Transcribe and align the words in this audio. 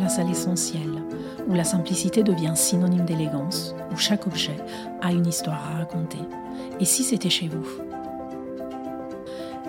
place 0.00 0.18
à 0.18 0.24
l'essentiel, 0.24 0.88
où 1.46 1.52
la 1.52 1.64
simplicité 1.64 2.22
devient 2.22 2.52
synonyme 2.54 3.04
d'élégance, 3.04 3.74
où 3.92 3.96
chaque 3.98 4.26
objet 4.26 4.56
a 5.02 5.12
une 5.12 5.26
histoire 5.26 5.62
à 5.70 5.76
raconter. 5.76 6.20
Et 6.80 6.86
si 6.86 7.04
c'était 7.04 7.28
chez 7.28 7.48
vous? 7.48 7.66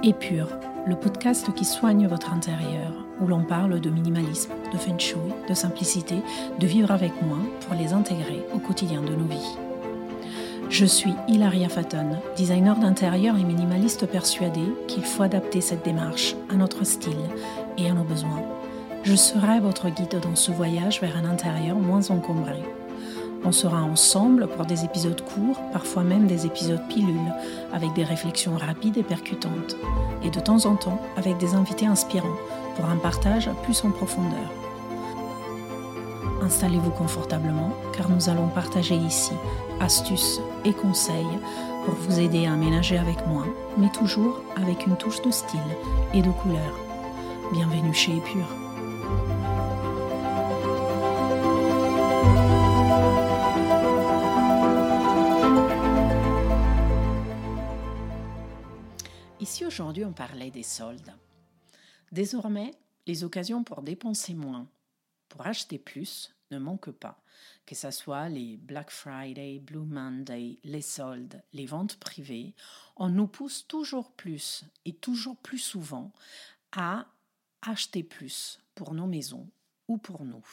Épure, 0.03 0.47
le 0.87 0.95
podcast 0.95 1.53
qui 1.53 1.65
soigne 1.65 2.07
votre 2.07 2.31
intérieur, 2.31 2.93
où 3.19 3.27
l'on 3.27 3.43
parle 3.43 3.81
de 3.81 3.89
minimalisme, 3.89 4.53
de 4.71 4.77
feng 4.77 4.97
shui, 4.97 5.19
de 5.49 5.53
simplicité, 5.53 6.15
de 6.57 6.65
vivre 6.65 6.91
avec 6.91 7.21
moins 7.21 7.43
pour 7.59 7.75
les 7.75 7.91
intégrer 7.91 8.45
au 8.53 8.59
quotidien 8.59 9.01
de 9.01 9.13
nos 9.13 9.25
vies. 9.25 9.57
Je 10.69 10.85
suis 10.85 11.13
Hilaria 11.27 11.67
Faton, 11.67 12.15
designer 12.37 12.79
d'intérieur 12.79 13.37
et 13.37 13.43
minimaliste 13.43 14.05
persuadée 14.07 14.71
qu'il 14.87 15.03
faut 15.03 15.23
adapter 15.23 15.59
cette 15.59 15.83
démarche 15.83 16.37
à 16.49 16.55
notre 16.55 16.85
style 16.85 17.19
et 17.77 17.89
à 17.89 17.93
nos 17.93 18.05
besoins. 18.05 18.60
Je 19.03 19.15
serai 19.15 19.59
votre 19.59 19.89
guide 19.89 20.19
dans 20.21 20.35
ce 20.35 20.51
voyage 20.51 21.01
vers 21.01 21.17
un 21.17 21.25
intérieur 21.25 21.75
moins 21.75 22.11
encombré. 22.11 22.61
On 23.43 23.51
sera 23.51 23.81
ensemble 23.81 24.47
pour 24.47 24.65
des 24.67 24.85
épisodes 24.85 25.21
courts, 25.21 25.59
parfois 25.73 26.03
même 26.03 26.27
des 26.27 26.45
épisodes 26.45 26.87
pilules, 26.87 27.33
avec 27.73 27.93
des 27.93 28.03
réflexions 28.03 28.55
rapides 28.55 28.97
et 28.97 29.03
percutantes, 29.03 29.75
et 30.23 30.29
de 30.29 30.39
temps 30.39 30.67
en 30.67 30.75
temps 30.75 31.01
avec 31.17 31.39
des 31.39 31.55
invités 31.55 31.87
inspirants 31.87 32.37
pour 32.75 32.85
un 32.85 32.97
partage 32.97 33.49
plus 33.63 33.83
en 33.83 33.89
profondeur. 33.89 34.51
Installez-vous 36.43 36.91
confortablement 36.91 37.71
car 37.97 38.07
nous 38.07 38.29
allons 38.29 38.49
partager 38.49 38.95
ici 38.95 39.33
astuces 39.79 40.39
et 40.63 40.73
conseils 40.73 41.39
pour 41.85 41.95
vous 41.95 42.19
aider 42.19 42.45
à 42.45 42.53
aménager 42.53 42.99
avec 42.99 43.25
moi, 43.25 43.45
mais 43.79 43.89
toujours 43.89 44.41
avec 44.55 44.85
une 44.85 44.95
touche 44.95 45.23
de 45.23 45.31
style 45.31 45.59
et 46.13 46.21
de 46.21 46.29
couleur. 46.29 46.79
Bienvenue 47.51 47.93
chez 47.95 48.15
Épure. 48.15 48.60
Ici 59.39 59.65
aujourd'hui 59.65 60.05
on 60.05 60.13
parlait 60.13 60.51
des 60.51 60.63
soldes. 60.63 61.13
Désormais, 62.11 62.71
les 63.07 63.23
occasions 63.23 63.63
pour 63.63 63.81
dépenser 63.81 64.33
moins, 64.33 64.67
pour 65.29 65.45
acheter 65.47 65.79
plus, 65.79 66.33
ne 66.51 66.59
manquent 66.59 66.91
pas, 66.91 67.21
que 67.65 67.75
ce 67.75 67.89
soit 67.89 68.29
les 68.29 68.57
Black 68.57 68.91
Friday, 68.91 69.59
Blue 69.59 69.85
Monday, 69.85 70.59
les 70.63 70.81
soldes, 70.81 71.41
les 71.53 71.65
ventes 71.65 71.97
privées, 71.97 72.53
on 72.97 73.09
nous 73.09 73.27
pousse 73.27 73.65
toujours 73.67 74.11
plus 74.11 74.63
et 74.85 74.93
toujours 74.93 75.37
plus 75.37 75.57
souvent 75.57 76.11
à 76.71 77.07
acheter 77.61 78.03
plus 78.03 78.59
pour 78.75 78.93
nos 78.93 79.07
maisons 79.07 79.47
ou 79.87 79.97
pour 79.97 80.23
nous. 80.23 80.45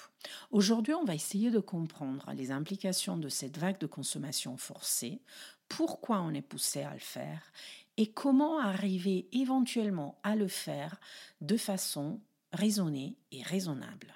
Aujourd'hui, 0.50 0.94
on 0.94 1.04
va 1.04 1.14
essayer 1.14 1.50
de 1.50 1.60
comprendre 1.60 2.32
les 2.34 2.50
implications 2.50 3.16
de 3.16 3.28
cette 3.28 3.58
vague 3.58 3.78
de 3.78 3.86
consommation 3.86 4.56
forcée, 4.56 5.20
pourquoi 5.68 6.20
on 6.20 6.34
est 6.34 6.42
poussé 6.42 6.82
à 6.82 6.92
le 6.92 6.98
faire 7.00 7.52
et 7.96 8.06
comment 8.06 8.58
arriver 8.58 9.28
éventuellement 9.32 10.18
à 10.22 10.36
le 10.36 10.48
faire 10.48 10.98
de 11.40 11.56
façon 11.56 12.20
raisonnée 12.52 13.16
et 13.32 13.42
raisonnable. 13.42 14.14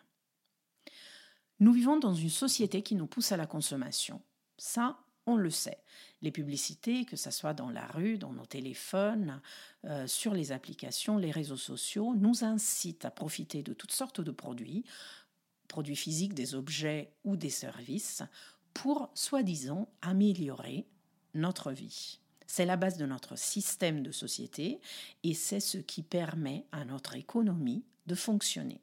Nous 1.61 1.73
vivons 1.73 1.99
dans 1.99 2.15
une 2.15 2.31
société 2.31 2.83
qui 2.83 2.95
nous 2.95 3.07
pousse 3.07 3.33
à 3.33 3.37
la 3.37 3.47
consommation. 3.47 4.21
Ça, 4.57 4.99
on 5.27 5.37
le 5.37 5.51
sait. 5.51 5.79
Les 6.21 6.31
publicités, 6.31 7.05
que 7.05 7.17
ce 7.17 7.31
soit 7.31 7.55
dans 7.55 7.71
la 7.71 7.87
rue, 7.87 8.19
dans 8.19 8.33
nos 8.33 8.47
téléphones, 8.47 9.41
euh, 9.85 10.07
sur 10.07 10.35
les 10.35 10.53
applications, 10.53 11.17
les 11.17 11.31
réseaux 11.31 11.57
sociaux, 11.57 12.15
nous 12.15 12.45
incitent 12.45 13.05
à 13.05 13.11
profiter 13.11 13.63
de 13.63 13.73
toutes 13.73 13.93
sortes 13.93 14.21
de 14.21 14.31
produits, 14.31 14.85
produits 15.69 15.97
physiques, 15.97 16.35
des 16.35 16.55
objets 16.55 17.13
ou 17.25 17.37
des 17.37 17.51
services, 17.51 18.23
pour, 18.75 19.11
soi-disant, 19.15 19.89
améliorer 20.01 20.87
notre 21.35 21.73
vie. 21.73 22.21
C'est 22.47 22.67
la 22.67 22.77
base 22.77 22.99
de 22.99 23.07
notre 23.07 23.37
système 23.37 24.03
de 24.03 24.13
société 24.13 24.81
et 25.23 25.35
c'est 25.35 25.61
ce 25.61 25.79
qui 25.79 26.03
permet 26.03 26.67
à 26.73 26.85
notre 26.85 27.17
économie 27.17 27.85
de 28.07 28.15
fonctionner. 28.15 28.81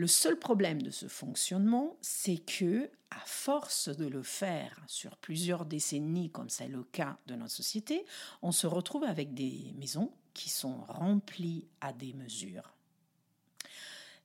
Le 0.00 0.06
seul 0.06 0.38
problème 0.38 0.80
de 0.80 0.90
ce 0.90 1.08
fonctionnement, 1.08 1.98
c'est 2.00 2.38
que, 2.38 2.90
à 3.10 3.20
force 3.26 3.90
de 3.90 4.06
le 4.06 4.22
faire 4.22 4.82
sur 4.86 5.14
plusieurs 5.18 5.66
décennies, 5.66 6.30
comme 6.30 6.48
c'est 6.48 6.68
le 6.68 6.84
cas 6.84 7.18
de 7.26 7.34
notre 7.34 7.52
société, 7.52 8.06
on 8.40 8.50
se 8.50 8.66
retrouve 8.66 9.04
avec 9.04 9.34
des 9.34 9.74
maisons 9.76 10.10
qui 10.32 10.48
sont 10.48 10.86
remplies 10.88 11.68
à 11.82 11.92
des 11.92 12.14
mesures. 12.14 12.72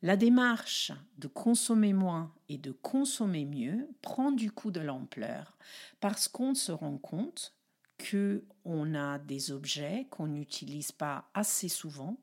La 0.01 0.15
démarche 0.15 0.93
de 1.17 1.27
consommer 1.27 1.91
moins 1.91 2.33
et 2.47 2.57
de 2.57 2.71
consommer 2.71 3.43
mieux 3.43 3.89
prend 4.01 4.31
du 4.31 4.53
coup 4.53 4.71
de 4.71 4.79
l'ampleur 4.79 5.57
parce 5.99 6.29
qu'on 6.29 6.55
se 6.55 6.71
rend 6.71 6.97
compte 6.97 7.53
que 7.97 8.45
on 8.63 8.95
a 8.95 9.19
des 9.19 9.51
objets 9.51 10.07
qu'on 10.09 10.27
n'utilise 10.27 10.93
pas 10.93 11.29
assez 11.33 11.67
souvent, 11.67 12.15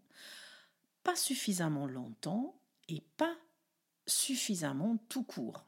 pas 1.05 1.17
suffisamment 1.17 1.87
longtemps 1.87 2.55
pas 3.01 3.37
suffisamment 4.07 4.99
tout 5.09 5.23
court. 5.23 5.65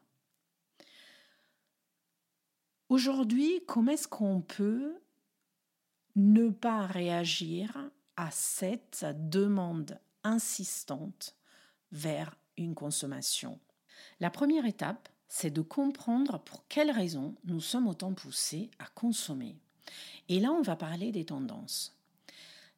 Aujourd'hui, 2.89 3.61
comment 3.67 3.93
est-ce 3.93 4.07
qu'on 4.07 4.41
peut 4.41 4.95
ne 6.15 6.49
pas 6.49 6.85
réagir 6.85 7.89
à 8.15 8.29
cette 8.31 9.05
demande 9.29 9.99
insistante 10.23 11.35
vers 11.91 12.37
une 12.57 12.75
consommation? 12.75 13.59
La 14.19 14.29
première 14.29 14.65
étape, 14.65 15.09
c'est 15.27 15.49
de 15.49 15.61
comprendre 15.61 16.39
pour 16.39 16.67
quelles 16.67 16.91
raisons 16.91 17.35
nous 17.45 17.59
sommes 17.59 17.87
autant 17.87 18.13
poussés 18.13 18.69
à 18.79 18.85
consommer. 18.85 19.57
Et 20.29 20.39
là, 20.39 20.51
on 20.51 20.61
va 20.61 20.75
parler 20.75 21.11
des 21.11 21.25
tendances. 21.25 21.97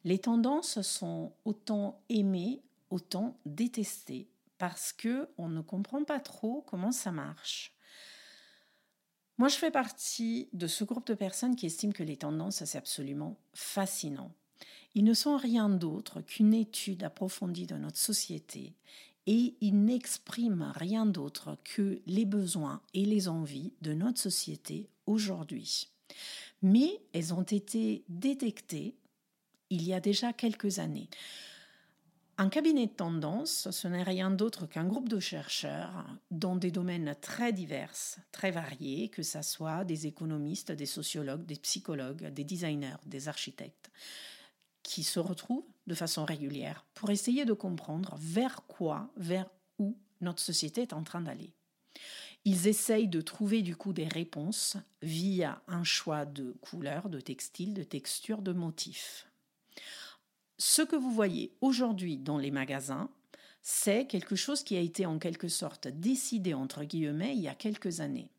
Les 0.04 0.18
tendances 0.18 0.80
sont 0.80 1.32
autant 1.44 2.00
aimées, 2.08 2.62
autant 2.90 3.36
détestées 3.44 4.28
parce 4.58 4.92
que 4.92 5.28
on 5.38 5.48
ne 5.48 5.62
comprend 5.62 6.04
pas 6.04 6.20
trop 6.20 6.62
comment 6.62 6.92
ça 6.92 7.12
marche. 7.12 7.74
Moi, 9.38 9.48
je 9.48 9.56
fais 9.56 9.70
partie 9.70 10.48
de 10.52 10.66
ce 10.66 10.82
groupe 10.82 11.06
de 11.06 11.14
personnes 11.14 11.54
qui 11.54 11.66
estiment 11.66 11.92
que 11.92 12.02
les 12.02 12.16
tendances, 12.16 12.64
c'est 12.64 12.78
absolument 12.78 13.38
fascinant. 13.54 14.32
Ils 14.94 15.04
ne 15.04 15.14
sont 15.14 15.36
rien 15.36 15.68
d'autre 15.68 16.20
qu'une 16.22 16.52
étude 16.52 17.04
approfondie 17.04 17.66
de 17.66 17.76
notre 17.76 17.98
société 17.98 18.74
et 19.26 19.54
ils 19.60 19.84
n'expriment 19.84 20.72
rien 20.74 21.06
d'autre 21.06 21.56
que 21.62 22.00
les 22.06 22.24
besoins 22.24 22.82
et 22.94 23.04
les 23.04 23.28
envies 23.28 23.74
de 23.82 23.92
notre 23.92 24.18
société 24.18 24.88
aujourd'hui. 25.06 25.88
Mais 26.62 27.00
elles 27.12 27.32
ont 27.32 27.42
été 27.42 28.04
détectées 28.08 28.96
il 29.70 29.86
y 29.86 29.92
a 29.92 30.00
déjà 30.00 30.32
quelques 30.32 30.78
années. 30.78 31.10
Un 32.40 32.50
cabinet 32.50 32.86
de 32.86 32.92
tendance, 32.92 33.68
ce 33.72 33.88
n'est 33.88 34.04
rien 34.04 34.30
d'autre 34.30 34.66
qu'un 34.66 34.84
groupe 34.84 35.08
de 35.08 35.18
chercheurs 35.18 36.06
dans 36.30 36.54
des 36.54 36.70
domaines 36.70 37.16
très 37.20 37.52
divers, 37.52 37.92
très 38.30 38.52
variés, 38.52 39.08
que 39.08 39.24
ce 39.24 39.42
soit 39.42 39.82
des 39.82 40.06
économistes, 40.06 40.70
des 40.70 40.86
sociologues, 40.86 41.44
des 41.46 41.56
psychologues, 41.56 42.28
des 42.28 42.44
designers, 42.44 43.02
des 43.06 43.26
architectes, 43.26 43.90
qui 44.84 45.02
se 45.02 45.18
retrouvent 45.18 45.66
de 45.88 45.96
façon 45.96 46.24
régulière 46.24 46.86
pour 46.94 47.10
essayer 47.10 47.44
de 47.44 47.54
comprendre 47.54 48.14
vers 48.20 48.62
quoi, 48.68 49.10
vers 49.16 49.50
où 49.80 49.98
notre 50.20 50.40
société 50.40 50.82
est 50.82 50.92
en 50.92 51.02
train 51.02 51.22
d'aller. 51.22 51.52
Ils 52.44 52.68
essayent 52.68 53.08
de 53.08 53.20
trouver 53.20 53.62
du 53.62 53.74
coup 53.74 53.92
des 53.92 54.06
réponses 54.06 54.76
via 55.02 55.60
un 55.66 55.82
choix 55.82 56.24
de 56.24 56.52
couleurs, 56.60 57.08
de 57.08 57.18
textiles, 57.18 57.74
de 57.74 57.82
textures, 57.82 58.42
de 58.42 58.52
motifs 58.52 59.28
ce 60.58 60.82
que 60.82 60.96
vous 60.96 61.12
voyez 61.12 61.52
aujourd'hui 61.60 62.18
dans 62.18 62.38
les 62.38 62.50
magasins, 62.50 63.08
c'est 63.62 64.06
quelque 64.06 64.36
chose 64.36 64.64
qui 64.64 64.76
a 64.76 64.80
été 64.80 65.06
en 65.06 65.18
quelque 65.18 65.48
sorte 65.48 65.88
décidé 65.88 66.54
entre 66.54 66.84
guillemets 66.84 67.36
il 67.36 67.42
y 67.42 67.48
a 67.48 67.54
quelques 67.54 68.00
années. 68.00 68.30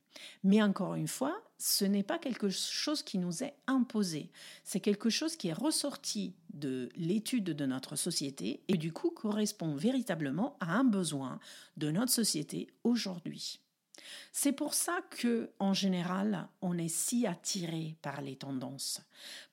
Mais 0.43 0.61
encore 0.61 0.95
une 0.95 1.07
fois, 1.07 1.41
ce 1.57 1.85
n'est 1.85 2.03
pas 2.03 2.19
quelque 2.19 2.49
chose 2.49 3.03
qui 3.03 3.17
nous 3.17 3.43
est 3.43 3.55
imposé, 3.67 4.31
c'est 4.63 4.79
quelque 4.81 5.09
chose 5.09 5.37
qui 5.37 5.47
est 5.47 5.53
ressorti 5.53 6.33
de 6.53 6.89
l'étude 6.95 7.45
de 7.45 7.65
notre 7.65 7.95
société 7.95 8.63
et 8.67 8.77
du 8.77 8.91
coup 8.91 9.11
correspond 9.11 9.75
véritablement 9.75 10.57
à 10.59 10.77
un 10.77 10.83
besoin 10.83 11.39
de 11.77 11.91
notre 11.91 12.11
société 12.11 12.67
aujourd'hui. 12.83 13.61
C'est 14.31 14.51
pour 14.51 14.73
ça 14.73 14.99
que, 15.09 15.51
en 15.59 15.73
général, 15.73 16.47
on 16.61 16.77
est 16.77 16.87
si 16.87 17.27
attiré 17.27 17.95
par 18.01 18.21
les 18.21 18.35
tendances. 18.35 19.01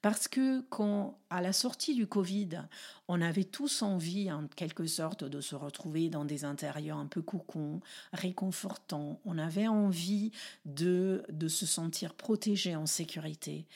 Parce 0.03 0.29
que 0.29 0.61
quand, 0.71 1.19
à 1.31 1.41
la 1.41 1.53
sortie 1.53 1.95
du 1.95 2.07
Covid, 2.07 2.63
on 3.09 3.21
avait 3.21 3.45
tous 3.45 3.83
envie, 3.83 4.31
en 4.31 4.47
quelque 4.49 4.87
sorte, 4.87 5.25
de 5.25 5.41
se 5.41 5.55
retrouver 5.55 6.09
dans 6.09 6.25
des 6.25 6.45
intérieurs 6.45 6.99
un 6.99 7.07
peu 7.07 7.23
cocons, 7.23 7.81
réconfortants. 8.13 9.21
On 9.25 9.39
avait 9.39 9.69
envie 9.69 10.31
de, 10.65 11.25
de 11.29 11.49
se 11.49 11.67
sentir 11.67 12.15
protégé 12.15 12.77
en 12.77 12.87
sécurité. 12.87 13.67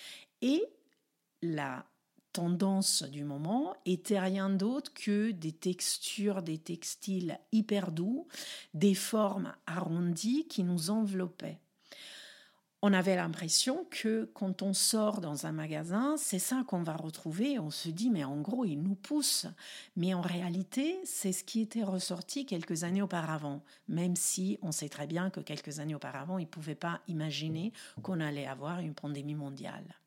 Et 0.42 0.62
la 1.42 1.84
tendance 2.32 3.02
du 3.02 3.24
moment 3.24 3.74
était 3.86 4.18
rien 4.18 4.50
d'autre 4.50 4.92
que 4.92 5.30
des 5.30 5.52
textures, 5.52 6.42
des 6.42 6.58
textiles 6.58 7.38
hyper 7.52 7.92
doux, 7.92 8.26
des 8.74 8.94
formes 8.94 9.52
arrondies 9.66 10.46
qui 10.48 10.62
nous 10.62 10.90
enveloppaient 10.90 11.60
on 12.82 12.92
avait 12.94 13.16
l'impression 13.16 13.86
que 13.90 14.30
quand 14.32 14.62
on 14.62 14.72
sort 14.72 15.20
dans 15.20 15.44
un 15.46 15.52
magasin, 15.52 16.16
c'est 16.16 16.38
ça 16.38 16.64
qu'on 16.66 16.82
va 16.82 16.96
retrouver. 16.96 17.58
On 17.58 17.70
se 17.70 17.90
dit, 17.90 18.08
mais 18.10 18.24
en 18.24 18.40
gros, 18.40 18.64
il 18.64 18.82
nous 18.82 18.94
pousse. 18.94 19.46
Mais 19.96 20.14
en 20.14 20.22
réalité, 20.22 20.98
c'est 21.04 21.32
ce 21.32 21.44
qui 21.44 21.60
était 21.60 21.84
ressorti 21.84 22.46
quelques 22.46 22.84
années 22.84 23.02
auparavant, 23.02 23.62
même 23.88 24.16
si 24.16 24.58
on 24.62 24.72
sait 24.72 24.88
très 24.88 25.06
bien 25.06 25.28
que 25.28 25.40
quelques 25.40 25.78
années 25.78 25.94
auparavant, 25.94 26.38
ils 26.38 26.44
ne 26.44 26.48
pouvaient 26.48 26.74
pas 26.74 27.00
imaginer 27.06 27.72
qu'on 28.02 28.20
allait 28.20 28.46
avoir 28.46 28.80
une 28.80 28.94
pandémie 28.94 29.34
mondiale. 29.34 29.99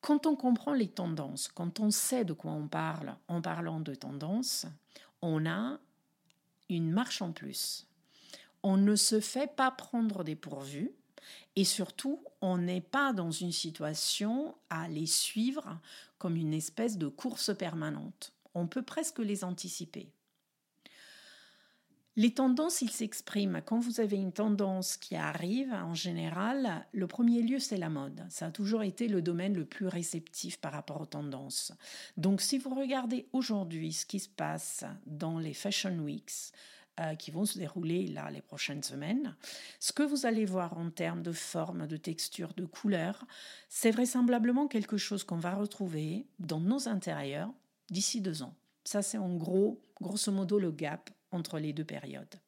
Quand 0.00 0.26
on 0.26 0.36
comprend 0.36 0.72
les 0.72 0.88
tendances, 0.88 1.48
quand 1.48 1.80
on 1.80 1.90
sait 1.90 2.24
de 2.24 2.32
quoi 2.32 2.52
on 2.52 2.68
parle 2.68 3.16
en 3.28 3.42
parlant 3.42 3.80
de 3.80 3.94
tendances, 3.94 4.66
on 5.20 5.46
a 5.46 5.78
une 6.68 6.90
marche 6.90 7.20
en 7.20 7.32
plus 7.32 7.86
on 8.62 8.76
ne 8.76 8.96
se 8.96 9.20
fait 9.20 9.54
pas 9.54 9.70
prendre 9.70 10.24
des 10.24 10.36
pourvus 10.36 10.92
et 11.56 11.64
surtout, 11.64 12.22
on 12.40 12.58
n'est 12.58 12.80
pas 12.80 13.12
dans 13.12 13.30
une 13.30 13.52
situation 13.52 14.54
à 14.68 14.88
les 14.88 15.06
suivre 15.06 15.78
comme 16.18 16.36
une 16.36 16.54
espèce 16.54 16.96
de 16.96 17.08
course 17.08 17.56
permanente. 17.56 18.32
On 18.54 18.66
peut 18.66 18.82
presque 18.82 19.18
les 19.18 19.44
anticiper. 19.44 20.10
Les 22.16 22.34
tendances, 22.34 22.82
ils 22.82 22.90
s'expriment. 22.90 23.62
Quand 23.64 23.78
vous 23.78 24.00
avez 24.00 24.16
une 24.16 24.32
tendance 24.32 24.96
qui 24.96 25.14
arrive, 25.14 25.72
en 25.72 25.94
général, 25.94 26.86
le 26.92 27.06
premier 27.06 27.40
lieu, 27.40 27.60
c'est 27.60 27.76
la 27.76 27.88
mode. 27.88 28.26
Ça 28.30 28.46
a 28.46 28.50
toujours 28.50 28.82
été 28.82 29.06
le 29.06 29.22
domaine 29.22 29.54
le 29.54 29.64
plus 29.64 29.86
réceptif 29.86 30.60
par 30.60 30.72
rapport 30.72 31.00
aux 31.00 31.06
tendances. 31.06 31.72
Donc, 32.16 32.40
si 32.40 32.58
vous 32.58 32.74
regardez 32.74 33.28
aujourd'hui 33.32 33.92
ce 33.92 34.06
qui 34.06 34.18
se 34.18 34.28
passe 34.28 34.84
dans 35.06 35.38
les 35.38 35.54
Fashion 35.54 35.96
Weeks, 36.00 36.52
euh, 37.00 37.14
qui 37.14 37.30
vont 37.30 37.46
se 37.46 37.58
dérouler 37.58 38.08
là 38.08 38.30
les 38.30 38.42
prochaines 38.42 38.82
semaines. 38.82 39.34
Ce 39.78 39.92
que 39.92 40.02
vous 40.02 40.26
allez 40.26 40.44
voir 40.44 40.76
en 40.76 40.90
termes 40.90 41.22
de 41.22 41.32
forme, 41.32 41.86
de 41.86 41.96
texture, 41.96 42.52
de 42.54 42.66
couleur, 42.66 43.24
c'est 43.70 43.92
vraisemblablement 43.92 44.66
quelque 44.66 44.98
chose 44.98 45.24
qu'on 45.24 45.38
va 45.38 45.54
retrouver 45.54 46.26
dans 46.40 46.60
nos 46.60 46.88
intérieurs 46.88 47.54
d'ici 47.90 48.20
deux 48.20 48.42
ans. 48.42 48.54
Ça, 48.84 49.00
c'est 49.00 49.16
en 49.16 49.34
gros, 49.36 49.80
grosso 50.00 50.30
modo, 50.30 50.58
le 50.58 50.72
gap 50.72 51.10
entre 51.32 51.58
les 51.58 51.72
deux 51.72 51.84
périodes. 51.84 52.40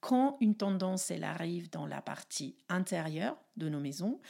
Quand 0.00 0.36
une 0.40 0.54
tendance, 0.54 1.10
elle 1.10 1.24
arrive 1.24 1.70
dans 1.70 1.86
la 1.86 2.00
partie 2.00 2.56
intérieure 2.68 3.36
de 3.56 3.68
nos 3.68 3.80
maisons, 3.80 4.20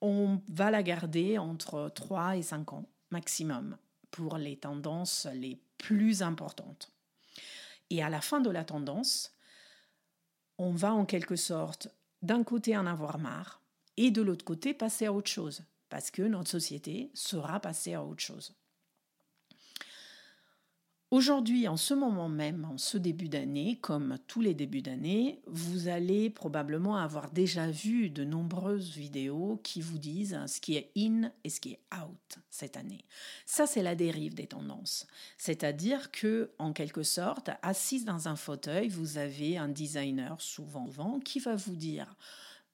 on 0.00 0.40
va 0.48 0.70
la 0.70 0.82
garder 0.82 1.38
entre 1.38 1.90
3 1.94 2.36
et 2.36 2.42
5 2.42 2.72
ans 2.72 2.88
maximum 3.10 3.76
pour 4.10 4.36
les 4.36 4.56
tendances 4.56 5.26
les 5.32 5.60
plus 5.78 6.22
importantes. 6.22 6.90
Et 7.90 8.02
à 8.02 8.10
la 8.10 8.20
fin 8.20 8.40
de 8.40 8.50
la 8.50 8.64
tendance, 8.64 9.36
on 10.58 10.72
va 10.72 10.92
en 10.92 11.04
quelque 11.04 11.36
sorte 11.36 11.88
d'un 12.22 12.42
côté 12.42 12.76
en 12.76 12.86
avoir 12.86 13.18
marre 13.18 13.62
et 13.96 14.10
de 14.10 14.22
l'autre 14.22 14.44
côté 14.44 14.74
passer 14.74 15.06
à 15.06 15.12
autre 15.12 15.30
chose, 15.30 15.64
parce 15.88 16.10
que 16.10 16.22
notre 16.22 16.50
société 16.50 17.10
sera 17.14 17.60
passée 17.60 17.94
à 17.94 18.04
autre 18.04 18.22
chose. 18.22 18.54
Aujourd'hui, 21.12 21.68
en 21.68 21.76
ce 21.76 21.92
moment 21.92 22.30
même, 22.30 22.64
en 22.64 22.78
ce 22.78 22.96
début 22.96 23.28
d'année, 23.28 23.76
comme 23.82 24.16
tous 24.28 24.40
les 24.40 24.54
débuts 24.54 24.80
d'année, 24.80 25.42
vous 25.46 25.88
allez 25.88 26.30
probablement 26.30 26.96
avoir 26.96 27.30
déjà 27.30 27.70
vu 27.70 28.08
de 28.08 28.24
nombreuses 28.24 28.96
vidéos 28.96 29.60
qui 29.62 29.82
vous 29.82 29.98
disent 29.98 30.40
ce 30.46 30.58
qui 30.58 30.74
est 30.76 30.90
in 30.96 31.30
et 31.44 31.50
ce 31.50 31.60
qui 31.60 31.72
est 31.72 31.80
out 32.02 32.38
cette 32.48 32.78
année. 32.78 33.04
Ça, 33.44 33.66
c'est 33.66 33.82
la 33.82 33.94
dérive 33.94 34.32
des 34.32 34.46
tendances. 34.46 35.06
C'est-à-dire 35.36 36.10
que, 36.12 36.50
en 36.58 36.72
quelque 36.72 37.02
sorte, 37.02 37.50
assise 37.60 38.06
dans 38.06 38.28
un 38.28 38.36
fauteuil, 38.36 38.88
vous 38.88 39.18
avez 39.18 39.58
un 39.58 39.68
designer 39.68 40.40
souvent 40.40 41.20
qui 41.20 41.40
va 41.40 41.56
vous 41.56 41.76
dire 41.76 42.16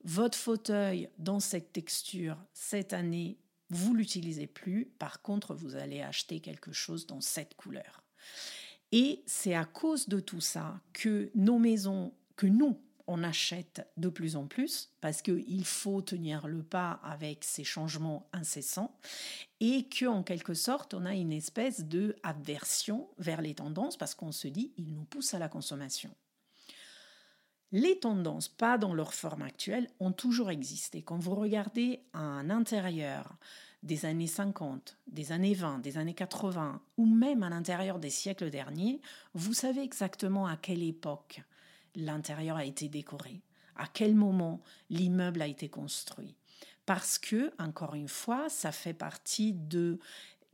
votre 0.04 0.38
fauteuil 0.38 1.08
dans 1.18 1.40
cette 1.40 1.72
texture 1.72 2.36
cette 2.52 2.92
année, 2.92 3.36
vous 3.70 3.94
l'utilisez 3.94 4.46
plus. 4.46 4.84
Par 5.00 5.22
contre, 5.22 5.56
vous 5.56 5.74
allez 5.74 6.02
acheter 6.02 6.38
quelque 6.38 6.70
chose 6.70 7.04
dans 7.08 7.20
cette 7.20 7.56
couleur. 7.56 8.04
Et 8.92 9.22
c'est 9.26 9.54
à 9.54 9.64
cause 9.64 10.08
de 10.08 10.20
tout 10.20 10.40
ça 10.40 10.80
que 10.92 11.30
nos 11.34 11.58
maisons, 11.58 12.12
que 12.36 12.46
nous, 12.46 12.80
on 13.08 13.24
achète 13.24 13.88
de 13.96 14.10
plus 14.10 14.36
en 14.36 14.46
plus 14.46 14.90
parce 15.00 15.22
qu'il 15.22 15.64
faut 15.64 16.02
tenir 16.02 16.46
le 16.46 16.62
pas 16.62 17.00
avec 17.02 17.42
ces 17.42 17.64
changements 17.64 18.28
incessants 18.32 18.94
et 19.60 19.88
que 19.88 20.04
en 20.04 20.22
quelque 20.22 20.52
sorte 20.52 20.92
on 20.92 21.06
a 21.06 21.14
une 21.14 21.32
espèce 21.32 21.86
de 21.86 22.16
aversion 22.22 23.08
vers 23.16 23.40
les 23.40 23.54
tendances 23.54 23.96
parce 23.96 24.14
qu'on 24.14 24.30
se 24.30 24.46
dit 24.46 24.72
ils 24.76 24.92
nous 24.92 25.04
poussent 25.04 25.32
à 25.32 25.38
la 25.38 25.48
consommation. 25.48 26.14
Les 27.72 27.98
tendances, 27.98 28.48
pas 28.48 28.78
dans 28.78 28.94
leur 28.94 29.12
forme 29.12 29.42
actuelle, 29.42 29.88
ont 30.00 30.12
toujours 30.12 30.50
existé. 30.50 31.02
Quand 31.02 31.18
vous 31.18 31.34
regardez 31.34 32.02
un 32.14 32.48
intérieur 32.48 33.36
des 33.82 34.04
années 34.06 34.26
50, 34.26 34.98
des 35.06 35.32
années 35.32 35.54
20, 35.54 35.78
des 35.78 35.98
années 35.98 36.14
80, 36.14 36.82
ou 36.96 37.06
même 37.06 37.42
à 37.42 37.50
l'intérieur 37.50 37.98
des 37.98 38.10
siècles 38.10 38.50
derniers, 38.50 39.00
vous 39.34 39.54
savez 39.54 39.82
exactement 39.82 40.46
à 40.46 40.56
quelle 40.56 40.82
époque 40.82 41.42
l'intérieur 41.94 42.56
a 42.56 42.64
été 42.64 42.88
décoré, 42.88 43.42
à 43.76 43.86
quel 43.86 44.14
moment 44.14 44.62
l'immeuble 44.90 45.42
a 45.42 45.46
été 45.46 45.68
construit. 45.68 46.34
Parce 46.86 47.18
que, 47.18 47.52
encore 47.58 47.94
une 47.94 48.08
fois, 48.08 48.48
ça 48.48 48.72
fait 48.72 48.94
partie 48.94 49.52
de, 49.52 49.98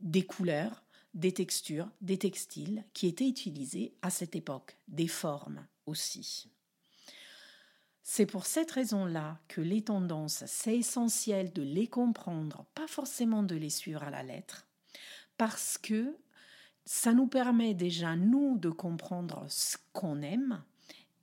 des 0.01 0.25
couleurs, 0.25 0.83
des 1.13 1.31
textures, 1.31 1.89
des 2.01 2.17
textiles 2.17 2.83
qui 2.93 3.07
étaient 3.07 3.27
utilisés 3.27 3.93
à 4.01 4.09
cette 4.09 4.35
époque, 4.35 4.77
des 4.87 5.07
formes 5.07 5.65
aussi. 5.85 6.49
C'est 8.07 8.27
pour 8.27 8.45
cette 8.45 8.69
raison-là 8.69 9.39
que 9.47 9.61
les 9.61 9.81
tendances, 9.81 10.43
c'est 10.45 10.77
essentiel 10.77 11.51
de 11.53 11.63
les 11.63 11.87
comprendre, 11.87 12.67
pas 12.75 12.85
forcément 12.85 13.41
de 13.41 13.55
les 13.55 13.71
suivre 13.71 14.03
à 14.03 14.11
la 14.11 14.21
lettre, 14.21 14.67
parce 15.37 15.79
que 15.79 16.15
ça 16.85 17.13
nous 17.13 17.25
permet 17.25 17.73
déjà, 17.73 18.15
nous, 18.15 18.59
de 18.59 18.69
comprendre 18.69 19.47
ce 19.49 19.77
qu'on 19.91 20.21
aime 20.21 20.63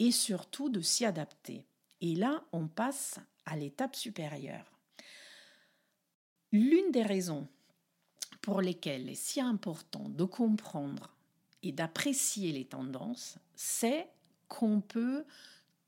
et 0.01 0.11
surtout 0.11 0.71
de 0.71 0.81
s'y 0.81 1.05
adapter. 1.05 1.65
Et 2.01 2.17
là, 2.17 2.43
on 2.51 2.67
passe 2.67 3.21
à 3.47 3.57
l'étape 3.57 3.95
supérieure. 3.95 4.73
L'une 6.51 6.91
des 6.91 7.05
raisons 7.05 7.47
pour 8.41 8.61
lesquelles 8.61 9.03
il 9.03 9.11
est 9.11 9.15
si 9.15 9.41
important 9.41 10.09
de 10.09 10.25
comprendre 10.25 11.15
et 11.63 11.71
d'apprécier 11.71 12.51
les 12.51 12.65
tendances, 12.65 13.39
c'est 13.55 14.09
qu'on 14.49 14.81
peut 14.81 15.25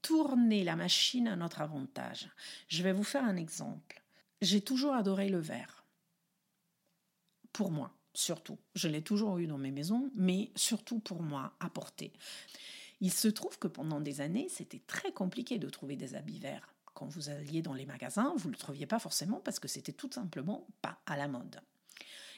tourner 0.04 0.64
la 0.64 0.76
machine 0.76 1.28
à 1.28 1.34
notre 1.34 1.62
avantage. 1.62 2.28
Je 2.68 2.82
vais 2.82 2.92
vous 2.92 3.02
faire 3.02 3.24
un 3.24 3.36
exemple. 3.36 4.02
J'ai 4.42 4.60
toujours 4.60 4.92
adoré 4.92 5.30
le 5.30 5.38
verre. 5.38 5.86
Pour 7.54 7.70
moi, 7.70 7.90
surtout. 8.12 8.58
Je 8.74 8.86
l'ai 8.88 9.02
toujours 9.02 9.38
eu 9.38 9.46
dans 9.46 9.56
mes 9.56 9.70
maisons, 9.70 10.10
mais 10.14 10.50
surtout 10.56 10.98
pour 11.00 11.22
moi, 11.22 11.54
à 11.58 11.70
porter. 11.70 12.12
Il 13.00 13.12
se 13.12 13.28
trouve 13.28 13.58
que 13.58 13.66
pendant 13.66 14.00
des 14.00 14.20
années, 14.20 14.48
c'était 14.50 14.82
très 14.86 15.10
compliqué 15.10 15.58
de 15.58 15.70
trouver 15.70 15.96
des 15.96 16.14
habits 16.14 16.38
verts. 16.38 16.74
Quand 16.92 17.06
vous 17.06 17.30
alliez 17.30 17.62
dans 17.62 17.72
les 17.72 17.86
magasins, 17.86 18.34
vous 18.36 18.48
ne 18.48 18.52
le 18.52 18.58
trouviez 18.58 18.86
pas 18.86 18.98
forcément 18.98 19.40
parce 19.40 19.58
que 19.58 19.68
c'était 19.68 19.92
tout 19.92 20.10
simplement 20.12 20.66
pas 20.82 21.00
à 21.06 21.16
la 21.16 21.28
mode. 21.28 21.60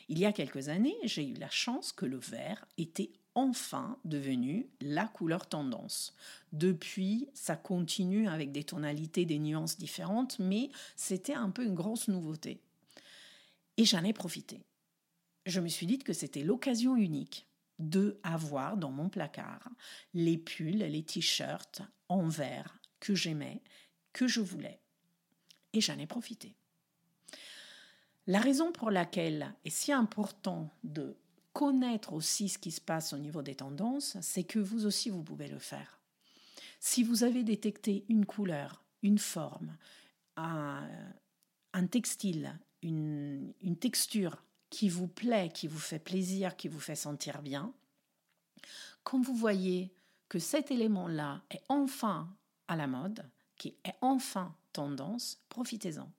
Il 0.09 0.21
y 0.21 0.25
a 0.25 0.33
quelques 0.33 0.69
années, 0.69 0.97
j'ai 1.03 1.27
eu 1.27 1.35
la 1.35 1.51
chance 1.51 1.91
que 1.91 2.07
le 2.07 2.19
vert 2.19 2.65
était 2.79 3.11
enfin 3.37 3.99
devenu 4.05 4.69
la 4.81 5.07
couleur 5.07 5.47
tendance. 5.47 6.17
Depuis, 6.53 7.29
ça 7.35 7.55
continue 7.55 8.27
avec 8.27 8.51
des 8.51 8.65
tonalités, 8.65 9.25
des 9.25 9.39
nuances 9.39 9.79
différentes, 9.79 10.39
mais 10.41 10.71
c'était 10.97 11.35
un 11.35 11.51
peu 11.51 11.65
une 11.65 11.75
grosse 11.75 12.09
nouveauté. 12.09 12.61
Et 13.77 13.85
j'en 13.85 14.03
ai 14.03 14.13
profité. 14.13 14.65
Je 15.45 15.61
me 15.61 15.69
suis 15.69 15.87
dit 15.87 15.99
que 15.99 16.13
c'était 16.13 16.43
l'occasion 16.43 16.97
unique 16.97 17.47
de 17.79 18.19
avoir 18.23 18.79
dans 18.79 18.91
mon 18.91 19.11
placard 19.11 19.69
les 20.15 20.39
pulls, 20.39 20.79
les 20.79 21.05
t-shirts 21.05 21.83
en 22.09 22.27
vert 22.27 22.81
que 23.01 23.15
j'aimais, 23.15 23.63
que 24.13 24.27
je 24.27 24.41
voulais. 24.41 24.81
Et 25.75 25.83
j'en 25.83 25.99
ai 25.99 26.07
profité. 26.07 26.57
La 28.27 28.41
raison 28.41 28.73
pour 28.73 28.91
laquelle 28.91 29.55
est 29.65 29.71
si 29.71 29.93
important 29.93 30.73
de 30.83 31.17
connaître 31.57 32.13
aussi 32.13 32.51
ce 32.51 32.59
qui 32.59 32.71
se 32.71 32.83
passe 32.83 33.15
au 33.15 33.17
niveau 33.17 33.41
des 33.41 33.55
tendances, 33.55 34.19
c'est 34.21 34.45
que 34.45 34.59
vous 34.59 34.85
aussi, 34.85 35.09
vous 35.09 35.23
pouvez 35.23 35.49
le 35.49 35.59
faire. 35.59 35.99
Si 36.81 37.03
vous 37.03 37.25
avez 37.25 37.45
détecté 37.45 38.05
une 38.11 38.27
couleur, 38.27 38.85
une 39.03 39.19
forme, 39.19 39.75
un, 40.37 40.87
textile, 41.91 42.61
une, 42.83 43.55
une 43.63 43.79
texture 43.79 44.45
qui 44.69 44.91
vous 44.91 45.09
plaît, 45.09 45.49
qui 45.49 45.67
vous 45.67 45.79
fait 45.79 45.99
plaisir, 45.99 46.57
qui 46.57 46.69
vous 46.69 46.79
fait 46.79 46.95
sentir 46.95 47.41
bien, 47.41 47.73
quand 49.03 49.23
vous 49.23 49.35
voyez 49.35 49.95
que 50.29 50.39
cet 50.39 50.71
élément-là 50.71 51.43
est 51.51 51.63
enfin 51.71 52.37
à 52.69 52.77
la 52.77 52.87
mode, 52.87 53.25
qui 53.57 53.79
est 53.83 53.97
enfin 54.03 54.55
tendance, 54.75 55.41
profitez-en. 55.49 56.13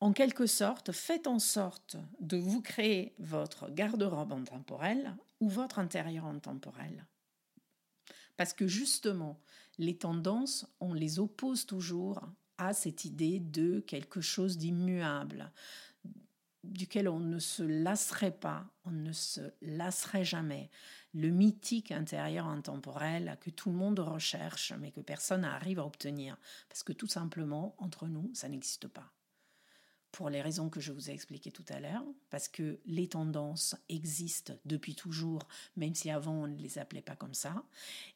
En 0.00 0.12
quelque 0.12 0.46
sorte, 0.46 0.92
faites 0.92 1.26
en 1.26 1.38
sorte 1.38 1.96
de 2.20 2.36
vous 2.36 2.60
créer 2.60 3.14
votre 3.18 3.70
garde-robe 3.70 4.32
intemporelle 4.32 5.16
ou 5.40 5.48
votre 5.48 5.78
intérieur 5.78 6.26
intemporel. 6.26 7.06
Parce 8.36 8.52
que 8.52 8.66
justement, 8.66 9.40
les 9.78 9.96
tendances, 9.96 10.66
on 10.80 10.92
les 10.92 11.18
oppose 11.18 11.64
toujours 11.64 12.20
à 12.58 12.74
cette 12.74 13.06
idée 13.06 13.40
de 13.40 13.80
quelque 13.80 14.20
chose 14.20 14.58
d'immuable, 14.58 15.50
duquel 16.62 17.08
on 17.08 17.20
ne 17.20 17.38
se 17.38 17.62
lasserait 17.62 18.36
pas, 18.36 18.66
on 18.84 18.90
ne 18.90 19.12
se 19.12 19.40
lasserait 19.62 20.24
jamais. 20.24 20.70
Le 21.14 21.30
mythique 21.30 21.92
intérieur 21.92 22.46
intemporel 22.46 23.38
que 23.40 23.50
tout 23.50 23.70
le 23.70 23.76
monde 23.76 24.00
recherche, 24.00 24.74
mais 24.78 24.90
que 24.90 25.00
personne 25.00 25.42
n'arrive 25.42 25.78
à 25.78 25.86
obtenir. 25.86 26.36
Parce 26.68 26.82
que 26.82 26.92
tout 26.92 27.06
simplement, 27.06 27.74
entre 27.78 28.08
nous, 28.08 28.30
ça 28.34 28.48
n'existe 28.48 28.88
pas. 28.88 29.15
Pour 30.16 30.30
les 30.30 30.40
raisons 30.40 30.70
que 30.70 30.80
je 30.80 30.92
vous 30.92 31.10
ai 31.10 31.12
expliquées 31.12 31.50
tout 31.50 31.66
à 31.68 31.78
l'heure, 31.78 32.02
parce 32.30 32.48
que 32.48 32.80
les 32.86 33.06
tendances 33.06 33.76
existent 33.90 34.54
depuis 34.64 34.94
toujours, 34.94 35.46
même 35.76 35.94
si 35.94 36.10
avant 36.10 36.32
on 36.32 36.46
ne 36.46 36.56
les 36.56 36.78
appelait 36.78 37.02
pas 37.02 37.16
comme 37.16 37.34
ça, 37.34 37.62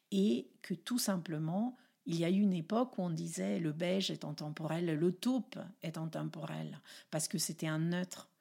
et 0.09 0.49
que 0.63 0.73
tout 0.73 0.97
simplement, 0.97 1.77
il 2.07 2.15
y 2.15 2.25
a 2.25 2.31
eu 2.31 2.41
une 2.41 2.53
époque 2.53 2.97
où 2.97 3.03
on 3.03 3.11
disait 3.11 3.59
le 3.59 3.71
beige 3.71 4.09
est 4.09 4.25
intemporel, 4.25 4.97
le 4.97 5.11
taupe 5.11 5.59
est 5.83 5.95
intemporel, 5.99 6.81
parce 7.11 7.27
que 7.27 7.37
c'était 7.37 7.67
un 7.67 7.77
neutre. 7.77 8.31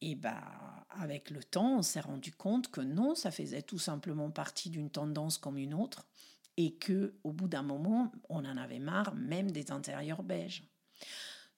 Et 0.00 0.16
bah, 0.16 0.84
avec 0.90 1.30
le 1.30 1.44
temps, 1.44 1.78
on 1.78 1.82
s'est 1.82 2.00
rendu 2.00 2.32
compte 2.32 2.72
que 2.72 2.80
non, 2.80 3.14
ça 3.14 3.30
faisait 3.30 3.62
tout 3.62 3.78
simplement 3.78 4.32
partie 4.32 4.68
d'une 4.68 4.90
tendance 4.90 5.38
comme 5.38 5.58
une 5.58 5.74
autre, 5.74 6.08
et 6.56 6.74
que 6.74 7.14
au 7.22 7.30
bout 7.30 7.46
d'un 7.46 7.62
moment, 7.62 8.10
on 8.28 8.44
en 8.44 8.56
avait 8.56 8.80
marre, 8.80 9.14
même 9.14 9.52
des 9.52 9.70
intérieurs 9.70 10.24
beiges. 10.24 10.64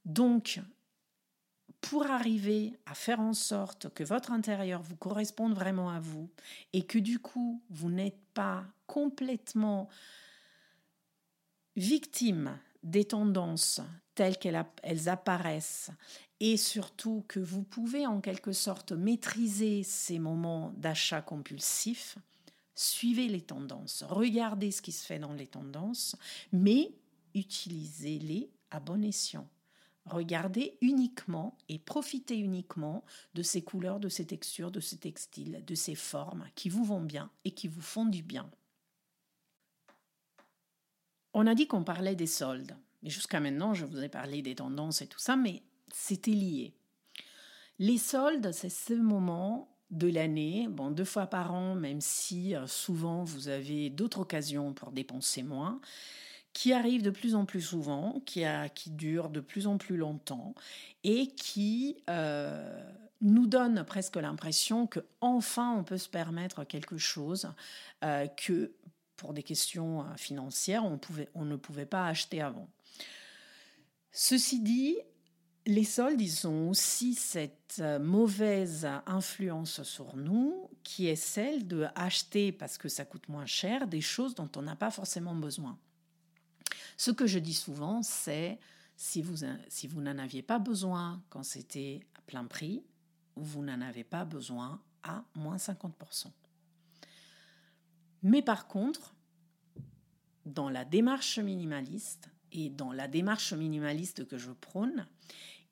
Donc, 0.04 0.60
pour 1.80 2.06
arriver 2.06 2.72
à 2.86 2.94
faire 2.94 3.20
en 3.20 3.32
sorte 3.32 3.92
que 3.94 4.04
votre 4.04 4.32
intérieur 4.32 4.82
vous 4.82 4.96
corresponde 4.96 5.54
vraiment 5.54 5.90
à 5.90 6.00
vous 6.00 6.28
et 6.72 6.84
que 6.84 6.98
du 6.98 7.18
coup 7.18 7.62
vous 7.70 7.90
n'êtes 7.90 8.20
pas 8.34 8.64
complètement 8.86 9.88
victime 11.76 12.58
des 12.82 13.04
tendances 13.04 13.80
telles 14.14 14.38
qu'elles 14.38 15.08
apparaissent 15.08 15.90
et 16.40 16.56
surtout 16.56 17.24
que 17.28 17.40
vous 17.40 17.62
pouvez 17.62 18.06
en 18.06 18.20
quelque 18.20 18.52
sorte 18.52 18.92
maîtriser 18.92 19.82
ces 19.82 20.18
moments 20.18 20.72
d'achat 20.76 21.22
compulsif, 21.22 22.18
suivez 22.74 23.28
les 23.28 23.40
tendances, 23.40 24.04
regardez 24.08 24.70
ce 24.70 24.82
qui 24.82 24.92
se 24.92 25.04
fait 25.04 25.18
dans 25.18 25.32
les 25.32 25.46
tendances, 25.46 26.16
mais 26.52 26.92
utilisez-les 27.34 28.50
à 28.70 28.80
bon 28.80 29.02
escient. 29.02 29.48
Regardez 30.06 30.78
uniquement 30.80 31.58
et 31.68 31.78
profitez 31.78 32.36
uniquement 32.38 33.04
de 33.34 33.42
ces 33.42 33.62
couleurs, 33.62 33.98
de 33.98 34.08
ces 34.08 34.24
textures, 34.24 34.70
de 34.70 34.80
ces 34.80 34.98
textiles, 34.98 35.64
de 35.66 35.74
ces 35.74 35.96
formes 35.96 36.46
qui 36.54 36.68
vous 36.68 36.84
vont 36.84 37.00
bien 37.00 37.30
et 37.44 37.50
qui 37.50 37.66
vous 37.66 37.82
font 37.82 38.06
du 38.06 38.22
bien. 38.22 38.48
On 41.34 41.46
a 41.46 41.54
dit 41.54 41.66
qu'on 41.66 41.84
parlait 41.84 42.14
des 42.14 42.28
soldes. 42.28 42.76
Mais 43.02 43.10
jusqu'à 43.10 43.40
maintenant, 43.40 43.74
je 43.74 43.84
vous 43.84 44.02
ai 44.02 44.08
parlé 44.08 44.42
des 44.42 44.54
tendances 44.54 45.02
et 45.02 45.06
tout 45.06 45.18
ça, 45.18 45.36
mais 45.36 45.62
c'était 45.92 46.30
lié. 46.30 46.72
Les 47.78 47.98
soldes, 47.98 48.52
c'est 48.52 48.70
ce 48.70 48.94
moment 48.94 49.76
de 49.90 50.08
l'année, 50.08 50.66
bon, 50.68 50.90
deux 50.90 51.04
fois 51.04 51.26
par 51.26 51.52
an, 51.52 51.74
même 51.74 52.00
si 52.00 52.54
euh, 52.54 52.66
souvent 52.66 53.22
vous 53.22 53.48
avez 53.48 53.90
d'autres 53.90 54.20
occasions 54.20 54.72
pour 54.72 54.92
dépenser 54.92 55.42
moins, 55.42 55.80
qui 56.56 56.72
arrive 56.72 57.02
de 57.02 57.10
plus 57.10 57.34
en 57.34 57.44
plus 57.44 57.60
souvent, 57.60 58.22
qui, 58.24 58.46
dure 58.86 59.28
de 59.28 59.40
plus 59.40 59.66
en 59.66 59.76
plus 59.76 59.98
longtemps 59.98 60.54
et 61.04 61.26
qui 61.26 61.98
euh, 62.08 62.82
nous 63.20 63.46
donne 63.46 63.84
presque 63.84 64.16
l'impression 64.16 64.86
que 64.86 65.00
enfin 65.20 65.74
on 65.76 65.84
peut 65.84 65.98
se 65.98 66.08
permettre 66.08 66.64
quelque 66.64 66.96
chose 66.96 67.52
euh, 68.04 68.26
que 68.26 68.72
pour 69.16 69.34
des 69.34 69.42
questions 69.42 70.00
euh, 70.00 70.16
financières 70.16 70.82
on, 70.86 71.44
ne 71.44 71.56
pouvait 71.56 71.84
pas 71.84 72.06
acheter 72.06 72.40
avant. 72.40 72.70
Ceci 74.10 74.60
dit, 74.60 74.96
les 75.66 75.84
soldes, 75.84 76.22
ont 76.46 76.70
aussi 76.70 77.12
cette 77.12 77.82
mauvaise 78.00 78.88
influence 79.04 79.82
sur 79.82 80.16
nous 80.16 80.70
qui 80.84 81.06
est 81.08 81.16
celle 81.16 81.68
de 81.68 81.84
acheter 81.94 82.50
parce 82.50 82.78
que 82.78 82.88
ça 82.88 83.04
coûte 83.04 83.28
moins 83.28 83.44
cher 83.44 83.86
des 83.86 84.00
choses 84.00 84.34
dont 84.34 84.48
on 84.56 84.62
n'a 84.62 84.74
pas 84.74 84.90
forcément 84.90 85.34
besoin. 85.34 85.78
Ce 86.96 87.10
que 87.10 87.26
je 87.26 87.38
dis 87.38 87.54
souvent, 87.54 88.02
c'est 88.02 88.58
si 88.96 89.22
vous, 89.22 89.46
si 89.68 89.86
vous 89.86 90.00
n'en 90.00 90.18
aviez 90.18 90.42
pas 90.42 90.58
besoin 90.58 91.22
quand 91.28 91.42
c'était 91.42 92.00
à 92.14 92.20
plein 92.22 92.44
prix, 92.44 92.82
vous 93.36 93.62
n'en 93.62 93.80
avez 93.80 94.04
pas 94.04 94.24
besoin 94.24 94.80
à 95.02 95.24
moins 95.34 95.56
50%. 95.56 96.30
Mais 98.22 98.42
par 98.42 98.66
contre, 98.66 99.14
dans 100.46 100.70
la 100.70 100.84
démarche 100.84 101.38
minimaliste 101.38 102.30
et 102.52 102.70
dans 102.70 102.92
la 102.92 103.08
démarche 103.08 103.52
minimaliste 103.52 104.26
que 104.26 104.38
je 104.38 104.50
prône, 104.50 105.06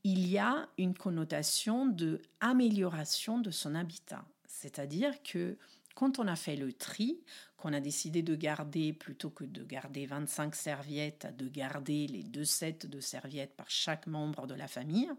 il 0.02 0.28
y 0.28 0.38
a 0.38 0.68
une 0.76 0.94
connotation 0.94 1.86
de 1.86 2.20
amélioration 2.40 3.38
de 3.38 3.50
son 3.50 3.74
habitat. 3.74 4.24
C'est-à-dire 4.46 5.22
que 5.22 5.56
quand 5.94 6.18
on 6.18 6.26
a 6.26 6.36
fait 6.36 6.56
le 6.56 6.72
tri, 6.72 7.22
qu'on 7.56 7.72
a 7.72 7.80
décidé 7.80 8.22
de 8.22 8.34
garder, 8.34 8.92
plutôt 8.92 9.30
que 9.30 9.44
de 9.44 9.64
garder 9.64 10.06
25 10.06 10.54
serviettes, 10.54 11.34
de 11.36 11.48
garder 11.48 12.06
les 12.06 12.22
deux 12.22 12.44
sets 12.44 12.86
de 12.86 13.00
serviettes 13.00 13.56
par 13.56 13.70
chaque 13.70 14.06
membre 14.06 14.46
de 14.46 14.54
la 14.54 14.68
famille, 14.68 15.10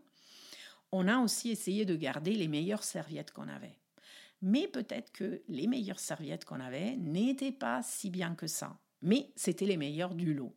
on 0.91 1.07
a 1.07 1.19
aussi 1.19 1.49
essayé 1.49 1.85
de 1.85 1.95
garder 1.95 2.33
les 2.35 2.47
meilleures 2.47 2.83
serviettes 2.83 3.31
qu'on 3.31 3.47
avait. 3.47 3.77
Mais 4.41 4.67
peut-être 4.67 5.11
que 5.11 5.41
les 5.47 5.67
meilleures 5.67 5.99
serviettes 5.99 6.45
qu'on 6.45 6.59
avait 6.59 6.95
n'étaient 6.97 7.51
pas 7.51 7.81
si 7.81 8.09
bien 8.09 8.35
que 8.35 8.47
ça, 8.47 8.77
mais 9.01 9.31
c'était 9.35 9.65
les 9.65 9.77
meilleures 9.77 10.13
du 10.13 10.33
lot. 10.33 10.55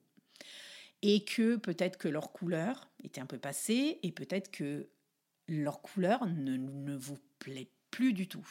Et 1.00 1.24
que 1.24 1.56
peut-être 1.56 1.96
que 1.96 2.08
leur 2.08 2.32
couleur 2.32 2.90
était 3.02 3.20
un 3.20 3.26
peu 3.26 3.38
passée, 3.38 4.00
et 4.02 4.12
peut-être 4.12 4.50
que 4.50 4.88
leur 5.46 5.80
couleur 5.80 6.26
ne, 6.26 6.96
vous 6.96 7.18
plaît 7.38 7.70
plus 7.90 8.12
du 8.12 8.28
tout 8.28 8.46